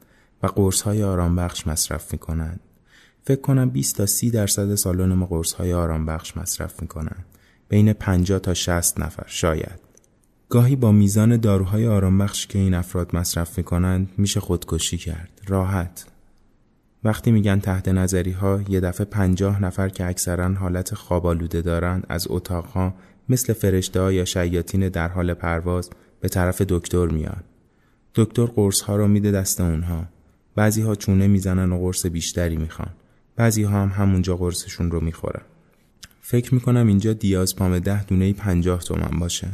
و 0.44 0.48
قرص 0.48 0.82
های 0.82 1.04
آرام 1.04 1.36
بخش 1.36 1.68
مصرف 1.68 2.14
می‌کنند. 2.14 2.60
فکر 3.24 3.42
کنم 3.42 3.70
20 3.70 3.98
تا 3.98 4.06
30 4.06 4.32
درصد 4.32 4.76
سالن 4.76 5.14
ما 5.14 5.26
قرص 5.26 5.54
های 5.54 5.74
آرام 5.74 6.06
بخش 6.06 6.38
مصرف 6.38 6.82
می‌کنند. 6.82 7.26
بین 7.70 7.94
50 7.94 8.40
تا 8.40 8.54
60 8.54 9.00
نفر 9.00 9.24
شاید. 9.28 9.80
گاهی 10.50 10.76
با 10.76 10.92
میزان 10.92 11.38
داروهای 11.38 11.88
آرامبخش 11.88 12.48
که 12.48 12.60
این 12.60 12.74
افراد 12.74 13.16
مصرف 13.16 13.58
می‌کنند 13.58 14.10
میشه 14.18 14.40
خودکشی 14.40 14.98
کرد. 14.98 15.42
راحت. 15.48 16.06
وقتی 17.04 17.32
میگن 17.32 17.60
تحت 17.60 17.88
نظری 17.88 18.32
ها 18.32 18.62
یه 18.70 18.80
دفعه 18.80 19.06
پنجاه 19.06 19.62
نفر 19.62 19.90
که 19.90 20.06
اکثرا 20.06 20.54
حالت 20.54 20.96
خوابالوده 20.96 21.62
دارند 21.62 22.06
از 22.10 22.28
اتاقها 22.30 22.94
مثل 23.30 23.54
فرشته 23.54 24.02
ها 24.02 24.12
یا 24.12 24.26
شیاطین 24.26 24.90
در 24.90 25.08
حال 25.08 25.34
پرواز 25.34 25.90
به 26.22 26.30
طرف 26.30 26.62
دکتر 26.62 27.06
میان. 27.06 27.44
دکتر 28.16 28.46
قرص 28.46 28.82
ها 28.82 28.96
رو 28.96 29.08
میده 29.08 29.32
دست 29.32 29.62
اونها. 29.62 30.06
بعضی 30.56 30.82
ها 30.82 30.96
چونه 30.96 31.28
می‌زنن 31.28 31.72
و 31.72 31.80
قرص 31.80 32.06
بیشتری 32.06 32.58
می‌خوان. 32.58 32.90
بعضی 33.42 33.64
ها 33.64 33.82
هم 33.82 34.04
همونجا 34.04 34.38
قرصشون 34.38 34.92
رو 34.92 35.00
می‌خورن. 35.00 35.42
فکر 36.22 36.54
می‌کنم 36.54 36.88
اینجا 36.88 37.14
دیازپام 37.14 37.80
ده 37.80 38.04
دونه 38.04 38.34
پنجاه 38.34 38.80
تومن 38.80 39.20
باشه. 39.20 39.48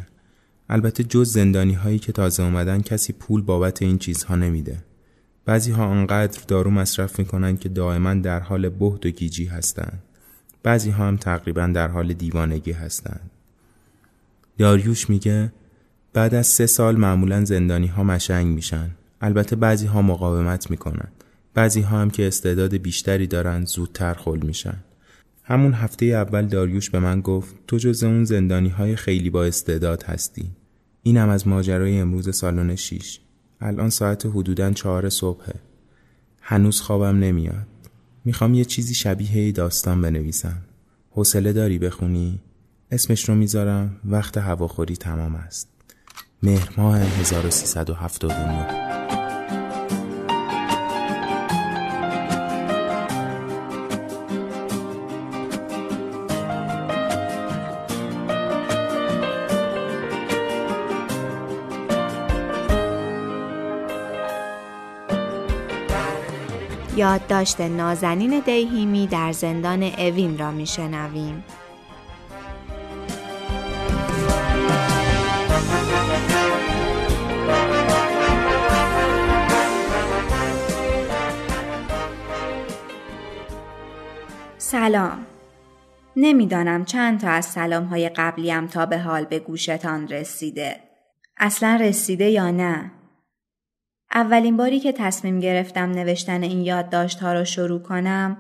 البته 0.70 1.04
جز 1.04 1.32
زندانی 1.32 1.74
هایی 1.74 2.00
که 2.00 2.12
تازه 2.12 2.44
اومدن 2.44 2.82
کسی 2.82 3.14
پول 3.14 3.42
بابت 3.42 3.82
این 3.82 3.98
چیزها 3.98 4.36
نمیده. 4.36 4.78
بعضی 5.46 5.72
ها 5.72 5.92
انقدر 5.92 6.42
دارو 6.48 6.72
مصرف 6.72 7.20
می‌کنن 7.20 7.58
که 7.58 7.70
دائما 7.70 8.14
در 8.14 8.40
حال 8.40 8.70
بهد 8.70 9.06
و 9.06 9.10
گیجی 9.10 9.46
هستند. 9.46 10.04
بعضی 10.64 10.90
ها 10.90 11.08
هم 11.08 11.18
تقریبا 11.18 11.68
در 11.68 11.88
حال 11.88 12.14
دیوانگی 12.14 12.72
هستند. 12.72 13.30
داریوش 14.58 15.10
میگه 15.10 15.52
بعد 16.14 16.34
از 16.34 16.48
سه 16.48 16.66
سال 16.66 16.96
معمولا 16.96 17.46
زندانی 17.46 17.88
ها 17.88 18.04
مشنگ 18.04 18.48
میشن. 18.48 18.90
البته 19.22 19.56
بعضی 19.56 19.86
ها 19.86 20.02
مقاومت 20.02 20.72
می‌کنن. 20.72 21.08
بعضی 21.58 21.82
ها 21.82 22.02
هم 22.02 22.10
که 22.10 22.28
استعداد 22.28 22.76
بیشتری 22.76 23.28
دارن 23.28 23.66
زودتر 23.66 24.14
خل 24.14 24.40
میشن. 24.44 24.78
همون 25.44 25.74
هفته 25.74 26.06
اول 26.06 26.46
داریوش 26.46 26.90
به 26.90 27.00
من 27.00 27.22
گفت 27.22 27.56
تو 27.68 27.78
جز 27.78 28.04
اون 28.04 28.24
زندانی 28.24 28.70
های 28.70 28.96
خیلی 28.96 29.30
با 29.30 29.46
استعداد 29.46 30.04
هستی. 30.04 30.52
اینم 31.04 31.30
از 31.30 31.48
ماجرای 31.48 32.00
امروز 32.00 32.36
سالن 32.36 32.76
شیش. 32.76 33.20
الان 33.62 33.90
ساعت 33.90 34.26
حدوداً 34.26 34.72
چهار 34.72 35.10
صبحه. 35.10 35.54
هنوز 36.42 36.82
خوابم 36.82 37.20
نمیاد. 37.20 37.68
می‌خوام 38.26 38.54
یه 38.54 38.66
چیزی 38.66 38.94
شبیه 38.94 39.52
داستان 39.52 40.02
بنویسم. 40.02 40.62
حوصله 41.12 41.54
داری 41.54 41.80
بخونی؟ 41.80 42.40
اسمش 42.92 43.30
رو 43.30 43.36
می‌ذارم 43.36 43.96
وقت 44.06 44.38
هواخوری 44.38 44.96
تمام 44.96 45.36
است. 45.36 45.70
مهر 46.44 46.74
ماه 46.78 47.00
1379 47.00 49.17
یادداشت 67.08 67.62
نازنین 67.62 68.40
دیهیمی 68.40 69.08
در 69.08 69.32
زندان 69.32 69.84
اوین 69.84 70.38
را 70.38 70.52
میشنویم. 70.52 71.44
سلام. 84.58 85.26
نمی‌دانم 86.16 86.86
چند 86.86 87.20
تا 87.20 87.30
از 87.30 87.46
سلام 87.46 87.84
های 87.84 88.10
قبلیم 88.10 88.68
تا 88.68 88.86
به 88.86 89.00
حال 89.00 89.26
به 89.26 89.40
گوشتان 89.40 90.08
رسیده. 90.08 90.80
اصلا 91.38 91.78
رسیده 91.82 92.30
یا 92.30 92.52
نه؟ 92.52 92.92
اولین 94.18 94.58
باری 94.58 94.80
که 94.80 94.92
تصمیم 94.92 95.40
گرفتم 95.40 95.92
نوشتن 95.92 96.44
این 96.44 96.62
یادداشت 96.62 97.20
ها 97.20 97.34
را 97.34 97.44
شروع 97.44 97.82
کنم 97.82 98.38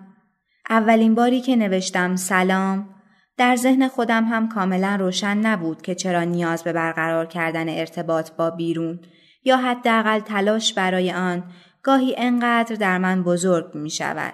اولین 0.70 1.16
باری 1.16 1.42
که 1.42 1.56
نوشتم 1.56 2.16
سلام 2.16 2.90
در 3.38 3.56
ذهن 3.56 3.88
خودم 3.88 4.24
هم 4.24 4.50
کاملا 4.50 4.96
روشن 5.00 5.38
نبود 5.38 5.82
که 5.82 5.96
چرا 5.96 6.24
نیاز 6.24 6.64
به 6.64 6.74
برقرار 6.74 7.26
کردن 7.26 7.70
ارتباط 7.70 8.32
با 8.32 8.50
بیرون 8.50 9.00
یا 9.44 9.58
حداقل 9.58 10.20
تلاش 10.20 10.74
برای 10.74 11.12
آن 11.12 11.44
گاهی 11.84 12.16
انقدر 12.18 12.76
در 12.76 12.98
من 12.98 13.24
بزرگ 13.24 13.76
می 13.76 13.90
شود. 13.90 14.34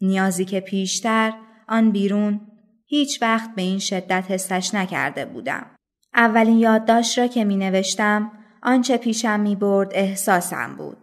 نیازی 0.00 0.44
که 0.44 0.60
پیشتر 0.60 1.32
آن 1.68 1.90
بیرون 1.90 2.40
هیچ 2.86 3.22
وقت 3.22 3.54
به 3.54 3.62
این 3.62 3.78
شدت 3.78 4.24
حسش 4.28 4.74
نکرده 4.74 5.24
بودم. 5.24 5.66
اولین 6.14 6.58
یادداشت 6.58 7.18
را 7.18 7.26
که 7.26 7.44
می 7.44 7.56
نوشتم 7.56 8.32
آنچه 8.66 8.96
پیشم 8.96 9.40
می 9.40 9.56
برد 9.56 9.90
احساسم 9.94 10.76
بود. 10.76 10.96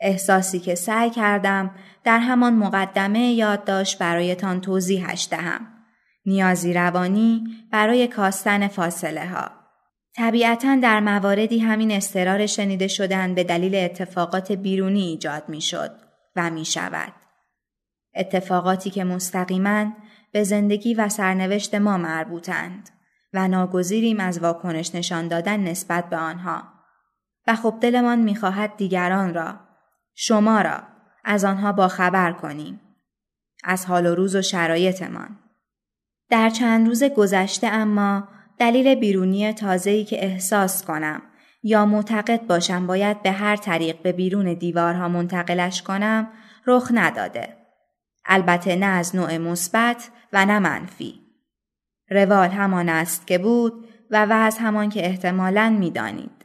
احساسی 0.00 0.58
که 0.58 0.74
سعی 0.74 1.10
کردم 1.10 1.70
در 2.04 2.18
همان 2.18 2.54
مقدمه 2.54 3.32
یادداشت 3.32 3.98
برایتان 3.98 4.60
توضیحش 4.60 5.28
دهم. 5.30 5.66
نیازی 6.26 6.72
روانی 6.72 7.44
برای 7.72 8.06
کاستن 8.06 8.68
فاصله 8.68 9.26
ها. 9.26 9.50
طبیعتا 10.16 10.76
در 10.76 11.00
مواردی 11.00 11.58
همین 11.58 11.92
استرار 11.92 12.46
شنیده 12.46 12.88
شدن 12.88 13.34
به 13.34 13.44
دلیل 13.44 13.74
اتفاقات 13.74 14.52
بیرونی 14.52 15.02
ایجاد 15.02 15.48
می 15.48 15.60
شد 15.60 15.90
و 16.36 16.50
می 16.50 16.64
شود. 16.64 17.12
اتفاقاتی 18.14 18.90
که 18.90 19.04
مستقیما 19.04 19.92
به 20.32 20.44
زندگی 20.44 20.94
و 20.94 21.08
سرنوشت 21.08 21.74
ما 21.74 21.98
مربوطند 21.98 22.90
و 23.32 23.48
ناگزیریم 23.48 24.20
از 24.20 24.38
واکنش 24.38 24.94
نشان 24.94 25.28
دادن 25.28 25.60
نسبت 25.60 26.10
به 26.10 26.16
آنها 26.16 26.77
و 27.48 27.54
خب 27.54 27.78
دلمان 27.80 28.18
می‌خواهد 28.18 28.76
دیگران 28.76 29.34
را 29.34 29.60
شما 30.14 30.60
را 30.60 30.82
از 31.24 31.44
آنها 31.44 31.72
با 31.72 31.88
خبر 31.88 32.32
کنیم 32.32 32.80
از 33.64 33.86
حال 33.86 34.06
و 34.06 34.14
روز 34.14 34.36
و 34.36 34.42
شرایطمان 34.42 35.38
در 36.30 36.50
چند 36.50 36.86
روز 36.86 37.04
گذشته 37.04 37.66
اما 37.66 38.28
دلیل 38.58 38.94
بیرونی 38.94 39.52
تازه‌ای 39.52 40.04
که 40.04 40.24
احساس 40.24 40.84
کنم 40.84 41.22
یا 41.62 41.86
معتقد 41.86 42.46
باشم 42.46 42.86
باید 42.86 43.22
به 43.22 43.30
هر 43.30 43.56
طریق 43.56 44.02
به 44.02 44.12
بیرون 44.12 44.54
دیوارها 44.54 45.08
منتقلش 45.08 45.82
کنم 45.82 46.28
رخ 46.66 46.90
نداده. 46.94 47.56
البته 48.24 48.76
نه 48.76 48.86
از 48.86 49.16
نوع 49.16 49.38
مثبت 49.38 50.10
و 50.32 50.46
نه 50.46 50.58
منفی. 50.58 51.20
روال 52.10 52.48
همان 52.48 52.88
است 52.88 53.26
که 53.26 53.38
بود 53.38 53.88
و 54.10 54.26
وضع 54.30 54.60
همان 54.60 54.88
که 54.88 55.06
احتمالاً 55.06 55.76
می‌دانید. 55.78 56.37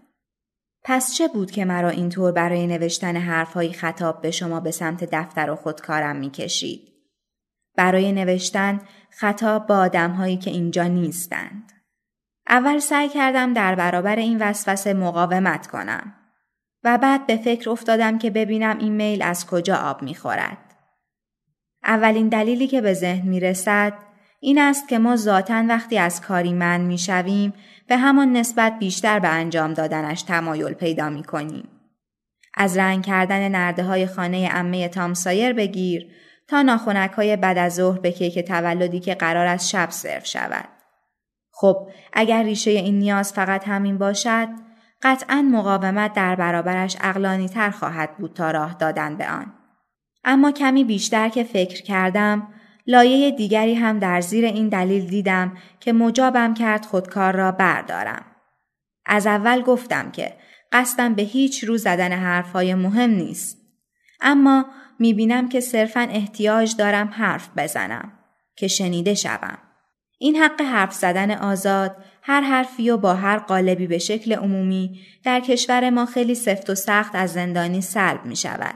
پس 0.84 1.14
چه 1.14 1.28
بود 1.28 1.52
که 1.52 1.66
مرا 1.66 1.90
اینطور 1.90 2.32
برای 2.32 2.68
نوشتن 2.68 3.16
حرفهایی 3.16 3.74
خطاب 3.74 4.22
به 4.22 4.32
شما 4.32 4.60
به 4.60 4.72
سمت 4.72 5.04
دفتر 5.04 5.50
و 5.50 5.56
خودکارم 5.56 6.16
می‌کشید؟ 6.16 6.94
برای 7.76 8.12
نوشتن 8.12 8.82
خطاب 9.10 9.68
با 9.68 9.78
آدمهایی 9.78 10.38
که 10.38 10.52
اینجا 10.52 10.84
نیستند. 10.84 11.72
اول 12.48 12.80
سعی 12.80 13.10
کردم 13.10 13.54
در 13.54 13.76
برابر 13.76 14.16
این 14.16 14.42
وسوسه 14.42 14.94
مقاومت 14.94 15.68
کنم 15.68 16.14
و 16.84 16.98
بعد 16.98 17.28
به 17.28 17.38
فکر 17.38 17.70
افتادم 17.70 18.18
که 18.18 18.30
ببینم 18.30 18.78
این 18.78 18.94
میل 18.94 19.22
از 19.22 19.48
کجا 19.48 19.76
آب 19.76 20.02
می‌خورد. 20.02 20.76
اولین 21.84 22.30
دلیلی 22.30 22.68
که 22.68 22.82
به 22.82 22.94
ذهن 22.94 23.28
می 23.28 23.40
رسد 23.40 23.94
این 24.46 24.60
است 24.60 24.88
که 24.88 25.00
ما 25.00 25.16
ذاتا 25.16 25.64
وقتی 25.68 25.98
از 25.98 26.22
کاری 26.22 26.54
من 26.54 26.82
می 26.82 26.98
شویم 26.98 27.54
به 27.88 27.98
همان 27.98 28.32
نسبت 28.32 28.80
بیشتر 28.80 29.20
به 29.20 29.28
انجام 29.28 29.74
دادنش 29.74 30.22
تمایل 30.22 30.74
پیدا 30.74 31.10
می 31.10 31.24
کنیم. 31.24 31.70
از 32.54 32.78
رنگ 32.78 33.06
کردن 33.06 33.50
نرده 33.50 33.84
های 33.84 34.08
خانه 34.08 34.50
امه 34.52 34.88
تامسایر 34.88 35.54
بگیر 35.54 36.08
تا 36.48 36.62
ناخونک 36.62 37.12
های 37.12 37.36
بعد 37.36 37.58
از 37.58 37.76
ظهر 37.76 38.00
به 38.00 38.12
کیک 38.12 38.39
تولدی 38.39 39.00
که 39.00 39.16
قرار 39.16 39.46
است 39.46 39.70
شب 39.70 39.89
سرو 39.89 40.24
شود. 40.24 40.70
خب 41.52 41.88
اگر 42.14 42.44
ریشه 42.44 42.72
این 42.72 43.00
نیاز 43.00 43.34
فقط 43.34 43.68
همین 43.68 43.98
باشد 43.98 44.48
قطعا 45.02 45.41
مقاومت 45.41 46.14
در 46.14 46.36
برابرش 46.36 46.98
اقلانی 47.02 47.50
تر 47.50 47.70
خواهد 47.70 48.18
بود 48.18 48.34
تا 48.34 48.52
راه 48.52 48.74
دادن 48.74 49.18
به 49.18 49.30
آن. 49.30 49.54
اما 50.24 50.52
کمی 50.52 50.84
بیشتر 50.84 51.30
که 51.30 51.44
فکر 51.44 51.82
کردم 51.82 52.48
لایه 52.88 53.32
دیگری 53.32 53.74
هم 53.74 54.00
در 54.00 54.22
زیر 54.22 54.46
این 54.46 54.70
دلیل 54.70 55.06
دیدم 55.06 55.58
که 55.80 55.94
مجابم 55.94 56.54
کرد 56.54 56.86
خودکار 56.86 57.36
را 57.36 57.52
بردارم. 57.52 58.26
از 59.06 59.28
اول 59.28 59.62
گفتم 59.62 60.12
که 60.12 60.34
قصدم 60.72 61.14
به 61.14 61.22
هیچ 61.22 61.64
رو 61.64 61.78
زدن 61.78 62.12
حرفهای 62.12 62.76
مهم 62.76 63.10
نیست. 63.10 63.58
اما 64.22 64.66
می‌بینم 65.00 65.50
که 65.50 65.60
صرفا 65.60 66.08
احتیاج 66.12 66.76
دارم 66.76 67.08
حرف 67.08 67.50
بزنم 67.58 68.12
که 68.56 68.68
شنیده 68.68 69.14
شوم. 69.14 69.58
این 70.20 70.36
حق 70.36 70.62
حرف 70.62 70.94
زدن 70.94 71.32
آزاد 71.32 71.96
هر 72.22 72.42
حرفی 72.42 72.90
و 72.90 72.98
با 72.98 73.14
هر 73.14 73.38
قالبی 73.38 73.88
به 73.88 73.98
شکل 73.98 74.34
عمومی 74.34 75.00
در 75.24 75.40
کشور 75.40 75.90
ما 75.90 76.06
خیلی 76.06 76.36
سفت 76.36 76.70
و 76.70 76.76
سخت 76.76 77.16
از 77.16 77.34
زندانی 77.34 77.82
سلب 77.82 78.26
می 78.26 78.36
شود. 78.36 78.76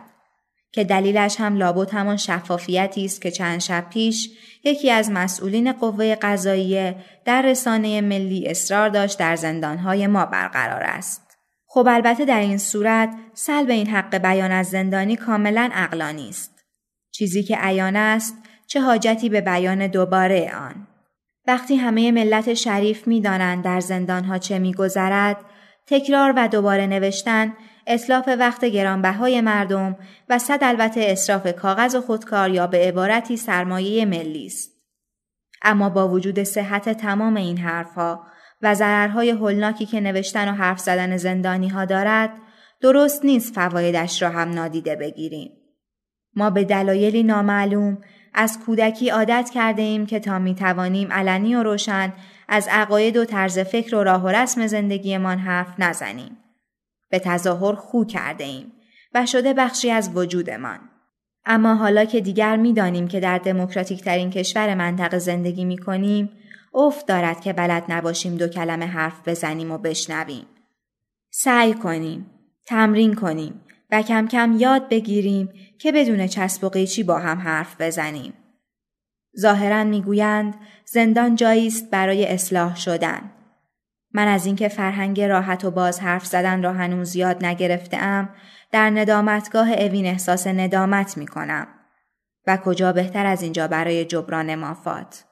که 0.72 0.84
دلیلش 0.84 1.36
هم 1.39 1.55
لابد 1.55 1.89
همان 1.89 2.18
شفافیتی 2.18 3.05
است 3.05 3.22
که 3.22 3.32
چند 3.32 3.59
شب 3.59 3.86
پیش 3.89 4.30
یکی 4.63 4.91
از 4.91 5.11
مسئولین 5.11 5.72
قوه 5.72 6.15
قضاییه 6.15 6.95
در 7.26 7.41
رسانه 7.41 8.01
ملی 8.01 8.47
اصرار 8.47 8.89
داشت 8.89 9.20
در 9.20 9.36
زندانهای 9.36 10.07
ما 10.07 10.26
برقرار 10.26 10.84
است. 10.84 11.38
خب 11.68 11.88
البته 11.89 12.26
در 12.26 12.39
این 12.39 12.57
صورت 12.57 13.15
سلب 13.34 13.70
این 13.70 13.88
حق 13.88 14.18
بیان 14.18 14.51
از 14.51 14.68
زندانی 14.68 15.15
کاملا 15.15 15.70
اقلانی 15.74 16.30
است. 16.30 16.65
چیزی 17.11 17.43
که 17.43 17.57
عیان 17.57 17.95
است 17.95 18.36
چه 18.68 18.82
حاجتی 18.82 19.30
به 19.30 19.41
بیان 19.41 19.88
دوباره 19.88 20.51
آن. 20.55 20.88
وقتی 21.47 21.76
همه 21.76 22.11
ملت 22.11 22.53
شریف 22.53 23.07
می‌دانند 23.07 23.63
در 23.63 23.80
زندانها 23.80 24.38
چه 24.38 24.59
میگذرد 24.59 25.38
تکرار 25.88 26.34
و 26.36 26.47
دوباره 26.47 26.88
نوشتن 26.88 27.53
اطلاف 27.88 28.29
وقت 28.39 28.65
گرانبهای 28.65 29.41
مردم 29.41 29.95
و 30.29 30.39
صد 30.39 30.59
البته 30.61 31.01
اصراف 31.01 31.55
کاغذ 31.55 31.95
و 31.95 32.01
خودکار 32.01 32.49
یا 32.49 32.67
به 32.67 32.77
عبارتی 32.77 33.38
سرمایه 33.38 34.05
ملی 34.05 34.45
است. 34.45 34.71
اما 35.61 35.89
با 35.89 36.07
وجود 36.07 36.43
صحت 36.43 36.89
تمام 36.89 37.35
این 37.35 37.57
حرفها 37.57 38.23
و 38.61 38.75
ضررهای 38.75 39.29
هولناکی 39.29 39.85
که 39.85 39.99
نوشتن 39.99 40.49
و 40.49 40.51
حرف 40.51 40.79
زدن 40.79 41.17
زندانی 41.17 41.67
ها 41.67 41.85
دارد 41.85 42.33
درست 42.81 43.25
نیست 43.25 43.55
فوایدش 43.55 44.21
را 44.21 44.29
هم 44.29 44.49
نادیده 44.49 44.95
بگیریم. 44.95 45.51
ما 46.35 46.49
به 46.49 46.63
دلایلی 46.63 47.23
نامعلوم 47.23 47.97
از 48.33 48.59
کودکی 48.65 49.09
عادت 49.09 49.49
کرده 49.53 49.81
ایم 49.81 50.05
که 50.05 50.19
تا 50.19 50.39
می 50.39 50.55
توانیم 50.55 51.11
علنی 51.11 51.55
و 51.55 51.63
روشن 51.63 52.13
از 52.47 52.67
عقاید 52.71 53.17
و 53.17 53.25
طرز 53.25 53.59
فکر 53.59 53.95
و 53.95 54.03
راه 54.03 54.23
و 54.23 54.27
رسم 54.27 54.67
زندگیمان 54.67 55.38
حرف 55.38 55.79
نزنیم. 55.79 56.38
به 57.10 57.20
تظاهر 57.20 57.76
خو 57.76 58.05
کرده 58.05 58.43
ایم 58.43 58.72
و 59.14 59.26
شده 59.26 59.53
بخشی 59.53 59.91
از 59.91 60.12
وجودمان. 60.16 60.80
اما 61.45 61.76
حالا 61.76 62.05
که 62.05 62.22
دیگر 62.22 62.55
می‌دانیم 62.55 63.08
که 63.08 63.20
در 63.20 63.38
دموکراتیک 63.38 64.03
ترین 64.03 64.30
کشور 64.30 64.76
منطقه 64.76 65.20
زندگی 65.20 65.66
می 65.66 65.78
کنیم، 65.78 66.30
افت 66.74 67.05
دارد 67.05 67.41
که 67.41 67.53
بلد 67.53 67.84
نباشیم 67.89 68.36
دو 68.36 68.47
کلمه 68.47 68.86
حرف 68.86 69.28
بزنیم 69.28 69.72
و 69.72 69.78
بشنویم. 69.78 70.45
سعی 71.32 71.74
کنیم، 71.74 72.26
تمرین 72.66 73.16
کنیم 73.16 73.62
و 73.91 74.01
کم 74.01 74.28
کم 74.28 74.55
یاد 74.60 74.89
بگیریم 74.89 75.49
که 75.80 75.91
بدون 75.91 76.28
چسب 76.28 76.64
و 76.64 76.70
قیچی 76.70 77.03
با 77.03 77.20
هم 77.20 77.38
حرف 77.38 77.82
بزنیم. 77.82 78.34
ظاهرا 79.39 79.84
می‌گویند 79.84 80.55
زندان 80.86 81.36
جایی 81.36 81.68
است 81.68 81.89
برای 81.89 82.26
اصلاح 82.26 82.76
شدن. 82.76 83.32
من 84.18 84.28
از 84.28 84.45
اینکه 84.45 84.68
فرهنگ 84.68 85.22
راحت 85.22 85.65
و 85.65 85.72
باز 85.72 85.99
حرف 85.99 86.26
زدن 86.26 86.63
را 86.63 86.74
هنوز 86.74 87.15
یاد 87.15 87.45
نگرفتم 87.45 88.30
در 88.72 88.89
ندامتگاه 88.89 89.72
اوین 89.72 90.05
احساس 90.05 90.47
ندامت 90.47 91.18
می 91.18 91.28
کنم 91.28 91.68
و 92.47 92.57
کجا 92.57 92.93
بهتر 92.93 93.26
از 93.26 93.41
اینجا 93.41 93.68
برای 93.68 94.05
جبران 94.05 94.55
مافات. 94.55 95.26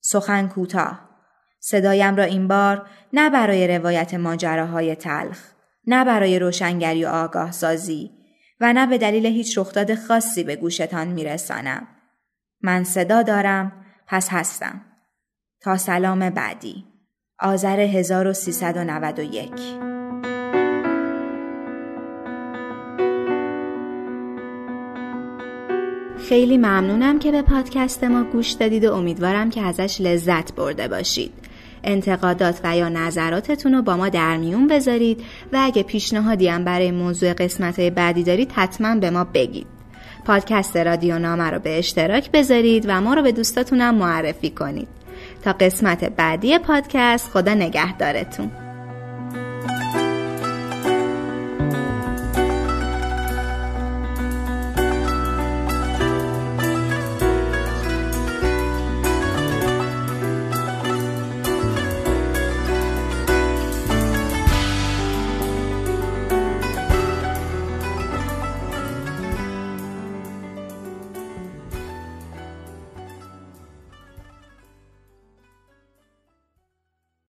سخن 0.00 0.48
کوتاه 0.48 1.08
صدایم 1.60 2.16
را 2.16 2.24
این 2.24 2.48
بار 2.48 2.86
نه 3.12 3.30
برای 3.30 3.78
روایت 3.78 4.14
ماجراهای 4.14 4.94
تلخ 4.94 5.38
نه 5.86 6.04
برای 6.04 6.38
روشنگری 6.38 7.04
و 7.04 7.08
آگاه 7.08 7.50
سازی 7.50 8.10
و 8.60 8.72
نه 8.72 8.86
به 8.86 8.98
دلیل 8.98 9.26
هیچ 9.26 9.58
رخداد 9.58 9.94
خاصی 9.94 10.44
به 10.44 10.56
گوشتان 10.56 11.08
میرسانم. 11.08 11.86
من 12.62 12.84
صدا 12.84 13.22
دارم 13.22 13.84
پس 14.06 14.28
هستم. 14.30 14.80
تا 15.60 15.76
سلام 15.76 16.30
بعدی. 16.30 16.91
آذر 17.42 17.80
1391 17.80 19.50
خیلی 26.28 26.56
ممنونم 26.56 27.18
که 27.18 27.32
به 27.32 27.42
پادکست 27.42 28.04
ما 28.04 28.24
گوش 28.24 28.50
دادید 28.50 28.84
و 28.84 28.94
امیدوارم 28.94 29.50
که 29.50 29.62
ازش 29.62 30.00
لذت 30.00 30.54
برده 30.54 30.88
باشید. 30.88 31.32
انتقادات 31.84 32.60
و 32.64 32.76
یا 32.76 32.88
نظراتتون 32.88 33.74
رو 33.74 33.82
با 33.82 33.96
ما 33.96 34.08
در 34.08 34.36
میون 34.36 34.66
بذارید 34.66 35.20
و 35.52 35.58
اگه 35.62 35.82
پیشنهادی 35.82 36.48
هم 36.48 36.64
برای 36.64 36.90
موضوع 36.90 37.32
قسمت 37.32 37.80
بعدی 37.80 38.22
دارید 38.22 38.52
حتما 38.52 38.94
به 38.94 39.10
ما 39.10 39.24
بگید. 39.24 39.66
پادکست 40.24 40.76
رادیو 40.76 41.18
نامه 41.18 41.50
رو 41.50 41.58
به 41.58 41.78
اشتراک 41.78 42.30
بذارید 42.30 42.84
و 42.88 43.00
ما 43.00 43.14
رو 43.14 43.22
به 43.22 43.32
دوستاتونم 43.32 43.94
معرفی 43.94 44.50
کنید. 44.50 45.01
تا 45.42 45.52
قسمت 45.52 46.04
بعدی 46.04 46.58
پادکست. 46.58 47.30
خدا 47.30 47.54
نگهدارتون. 47.54 48.71